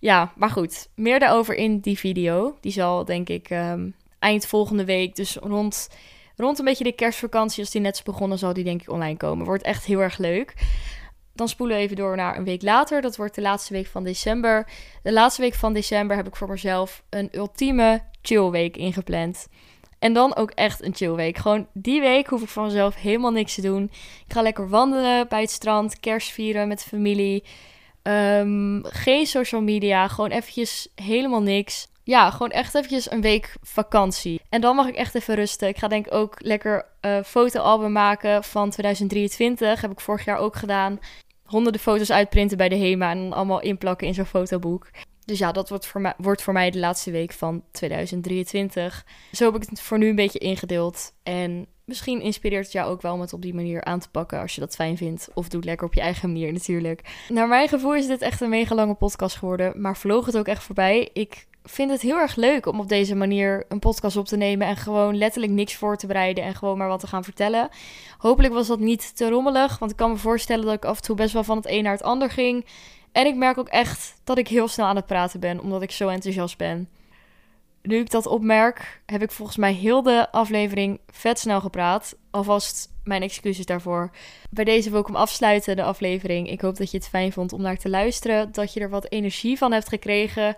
ja, 0.00 0.32
maar 0.36 0.50
goed. 0.50 0.88
Meer 0.94 1.18
daarover 1.18 1.54
in 1.54 1.78
die 1.78 1.98
video. 1.98 2.56
Die 2.60 2.72
zal 2.72 3.04
denk 3.04 3.28
ik 3.28 3.50
um, 3.50 3.94
eind 4.18 4.46
volgende 4.46 4.84
week, 4.84 5.16
dus 5.16 5.36
rond, 5.36 5.88
rond 6.36 6.58
een 6.58 6.64
beetje 6.64 6.84
de 6.84 6.92
kerstvakantie, 6.92 7.60
als 7.60 7.70
die 7.70 7.80
net 7.80 7.94
is 7.94 8.02
begonnen, 8.02 8.38
zal 8.38 8.52
die 8.52 8.64
denk 8.64 8.82
ik 8.82 8.90
online 8.90 9.16
komen. 9.16 9.46
Wordt 9.46 9.62
echt 9.62 9.84
heel 9.84 10.00
erg 10.00 10.18
leuk. 10.18 10.54
Dan 11.34 11.48
spoelen 11.48 11.76
we 11.76 11.82
even 11.82 11.96
door 11.96 12.16
naar 12.16 12.36
een 12.36 12.44
week 12.44 12.62
later. 12.62 13.00
Dat 13.00 13.16
wordt 13.16 13.34
de 13.34 13.40
laatste 13.40 13.72
week 13.72 13.86
van 13.86 14.04
december. 14.04 14.68
De 15.02 15.12
laatste 15.12 15.42
week 15.42 15.54
van 15.54 15.72
december 15.72 16.16
heb 16.16 16.26
ik 16.26 16.36
voor 16.36 16.48
mezelf 16.48 17.02
een 17.10 17.28
ultieme 17.32 18.02
chill 18.22 18.50
week 18.50 18.76
ingepland. 18.76 19.48
En 19.98 20.12
dan 20.12 20.36
ook 20.36 20.50
echt 20.50 20.82
een 20.82 20.94
chill 20.94 21.14
week. 21.14 21.36
Gewoon 21.36 21.66
die 21.72 22.00
week 22.00 22.26
hoef 22.26 22.42
ik 22.42 22.48
voor 22.48 22.62
mezelf 22.62 22.94
helemaal 22.94 23.30
niks 23.30 23.54
te 23.54 23.60
doen. 23.60 23.82
Ik 24.26 24.32
ga 24.32 24.42
lekker 24.42 24.68
wandelen 24.68 25.28
bij 25.28 25.40
het 25.40 25.50
strand, 25.50 26.00
kerst 26.00 26.30
vieren 26.30 26.68
met 26.68 26.78
de 26.78 26.88
familie. 26.88 27.44
Um, 28.06 28.84
geen 28.84 29.26
social 29.26 29.60
media, 29.60 30.08
gewoon 30.08 30.30
eventjes 30.30 30.88
helemaal 30.94 31.42
niks. 31.42 31.88
Ja, 32.02 32.30
gewoon 32.30 32.50
echt 32.50 32.74
eventjes 32.74 33.10
een 33.10 33.20
week 33.20 33.54
vakantie. 33.62 34.40
En 34.48 34.60
dan 34.60 34.76
mag 34.76 34.86
ik 34.88 34.94
echt 34.94 35.14
even 35.14 35.34
rusten. 35.34 35.68
Ik 35.68 35.78
ga 35.78 35.88
denk 35.88 36.06
ik 36.06 36.12
ook 36.12 36.34
lekker 36.38 36.86
uh, 37.00 37.22
fotoalbum 37.22 37.92
maken 37.92 38.44
van 38.44 38.70
2023. 38.70 39.80
Heb 39.80 39.90
ik 39.90 40.00
vorig 40.00 40.24
jaar 40.24 40.38
ook 40.38 40.56
gedaan. 40.56 40.98
Honderden 41.44 41.80
foto's 41.80 42.10
uitprinten 42.10 42.56
bij 42.56 42.68
de 42.68 42.76
HEMA 42.76 43.10
en 43.10 43.18
dan 43.18 43.32
allemaal 43.32 43.60
inplakken 43.60 44.06
in 44.06 44.14
zo'n 44.14 44.24
fotoboek. 44.24 44.90
Dus 45.24 45.38
ja, 45.38 45.52
dat 45.52 45.68
wordt 45.68 45.86
voor, 45.86 46.00
mij, 46.00 46.14
wordt 46.16 46.42
voor 46.42 46.52
mij 46.52 46.70
de 46.70 46.78
laatste 46.78 47.10
week 47.10 47.32
van 47.32 47.62
2023. 47.72 49.04
Zo 49.32 49.44
heb 49.52 49.62
ik 49.62 49.68
het 49.68 49.80
voor 49.80 49.98
nu 49.98 50.08
een 50.08 50.14
beetje 50.14 50.38
ingedeeld. 50.38 51.12
En 51.22 51.66
misschien 51.86 52.20
inspireert 52.20 52.64
het 52.64 52.72
jou 52.72 52.90
ook 52.90 53.02
wel 53.02 53.12
om 53.12 53.20
het 53.20 53.32
op 53.32 53.42
die 53.42 53.54
manier 53.54 53.84
aan 53.84 53.98
te 53.98 54.10
pakken 54.10 54.40
als 54.40 54.54
je 54.54 54.60
dat 54.60 54.74
fijn 54.74 54.96
vindt. 54.96 55.28
Of 55.34 55.48
doe 55.48 55.60
het 55.60 55.68
lekker 55.68 55.86
op 55.86 55.94
je 55.94 56.00
eigen 56.00 56.32
manier 56.32 56.52
natuurlijk. 56.52 57.24
Naar 57.28 57.48
mijn 57.48 57.68
gevoel 57.68 57.94
is 57.94 58.06
dit 58.06 58.20
echt 58.20 58.40
een 58.40 58.48
mega 58.48 58.74
lange 58.74 58.94
podcast 58.94 59.36
geworden. 59.36 59.80
Maar 59.80 59.96
vloog 59.96 60.26
het 60.26 60.38
ook 60.38 60.46
echt 60.46 60.62
voorbij. 60.62 61.10
Ik 61.12 61.46
vind 61.64 61.90
het 61.90 62.00
heel 62.00 62.16
erg 62.16 62.36
leuk 62.36 62.66
om 62.66 62.80
op 62.80 62.88
deze 62.88 63.14
manier 63.14 63.64
een 63.68 63.78
podcast 63.78 64.16
op 64.16 64.26
te 64.26 64.36
nemen. 64.36 64.66
En 64.66 64.76
gewoon 64.76 65.16
letterlijk 65.16 65.52
niks 65.52 65.74
voor 65.74 65.96
te 65.96 66.06
bereiden. 66.06 66.44
En 66.44 66.54
gewoon 66.54 66.78
maar 66.78 66.88
wat 66.88 67.00
te 67.00 67.06
gaan 67.06 67.24
vertellen. 67.24 67.68
Hopelijk 68.18 68.54
was 68.54 68.66
dat 68.66 68.80
niet 68.80 69.16
te 69.16 69.28
rommelig. 69.28 69.78
Want 69.78 69.90
ik 69.90 69.96
kan 69.96 70.10
me 70.10 70.16
voorstellen 70.16 70.64
dat 70.64 70.74
ik 70.74 70.84
af 70.84 70.96
en 70.96 71.02
toe 71.02 71.16
best 71.16 71.32
wel 71.32 71.44
van 71.44 71.56
het 71.56 71.66
een 71.68 71.82
naar 71.82 71.92
het 71.92 72.02
ander 72.02 72.30
ging. 72.30 72.66
En 73.12 73.26
ik 73.26 73.36
merk 73.36 73.58
ook 73.58 73.68
echt 73.68 74.14
dat 74.24 74.38
ik 74.38 74.48
heel 74.48 74.68
snel 74.68 74.86
aan 74.86 74.96
het 74.96 75.06
praten 75.06 75.40
ben. 75.40 75.60
Omdat 75.60 75.82
ik 75.82 75.90
zo 75.90 76.08
enthousiast 76.08 76.58
ben 76.58 76.88
nu 77.86 77.98
ik 77.98 78.10
dat 78.10 78.26
opmerk, 78.26 79.00
heb 79.06 79.22
ik 79.22 79.30
volgens 79.30 79.56
mij 79.56 79.72
heel 79.72 80.02
de 80.02 80.32
aflevering 80.32 81.00
vet 81.06 81.38
snel 81.38 81.60
gepraat. 81.60 82.16
Alvast 82.30 82.94
mijn 83.04 83.22
excuses 83.22 83.66
daarvoor. 83.66 84.10
Bij 84.50 84.64
deze 84.64 84.90
wil 84.90 85.00
ik 85.00 85.06
hem 85.06 85.16
afsluiten, 85.16 85.76
de 85.76 85.82
aflevering. 85.82 86.50
Ik 86.50 86.60
hoop 86.60 86.76
dat 86.76 86.90
je 86.90 86.96
het 86.96 87.08
fijn 87.08 87.32
vond 87.32 87.52
om 87.52 87.62
naar 87.62 87.76
te 87.76 87.88
luisteren. 87.88 88.52
Dat 88.52 88.72
je 88.72 88.80
er 88.80 88.90
wat 88.90 89.10
energie 89.10 89.58
van 89.58 89.72
hebt 89.72 89.88
gekregen. 89.88 90.54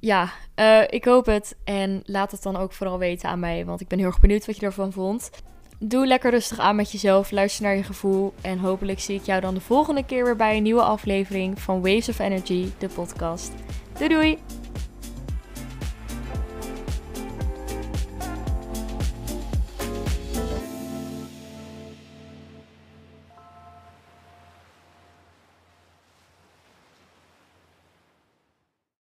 ja, 0.00 0.32
uh, 0.56 0.82
ik 0.88 1.04
hoop 1.04 1.26
het. 1.26 1.56
En 1.64 2.02
laat 2.04 2.30
het 2.30 2.42
dan 2.42 2.56
ook 2.56 2.72
vooral 2.72 2.98
weten 2.98 3.28
aan 3.28 3.40
mij, 3.40 3.64
want 3.64 3.80
ik 3.80 3.88
ben 3.88 3.98
heel 3.98 4.06
erg 4.06 4.20
benieuwd 4.20 4.46
wat 4.46 4.56
je 4.56 4.66
ervan 4.66 4.92
vond. 4.92 5.30
Doe 5.78 6.06
lekker 6.06 6.30
rustig 6.30 6.58
aan 6.58 6.76
met 6.76 6.92
jezelf, 6.92 7.30
luister 7.30 7.64
naar 7.64 7.76
je 7.76 7.82
gevoel. 7.82 8.34
En 8.40 8.58
hopelijk 8.58 9.00
zie 9.00 9.18
ik 9.18 9.24
jou 9.24 9.40
dan 9.40 9.54
de 9.54 9.60
volgende 9.60 10.04
keer 10.04 10.24
weer 10.24 10.36
bij 10.36 10.56
een 10.56 10.62
nieuwe 10.62 10.82
aflevering 10.82 11.60
van 11.60 11.80
Waves 11.80 12.08
of 12.08 12.18
Energy, 12.18 12.68
de 12.78 12.88
podcast. 12.88 13.52
Doei 13.98 14.08
doei! 14.08 14.57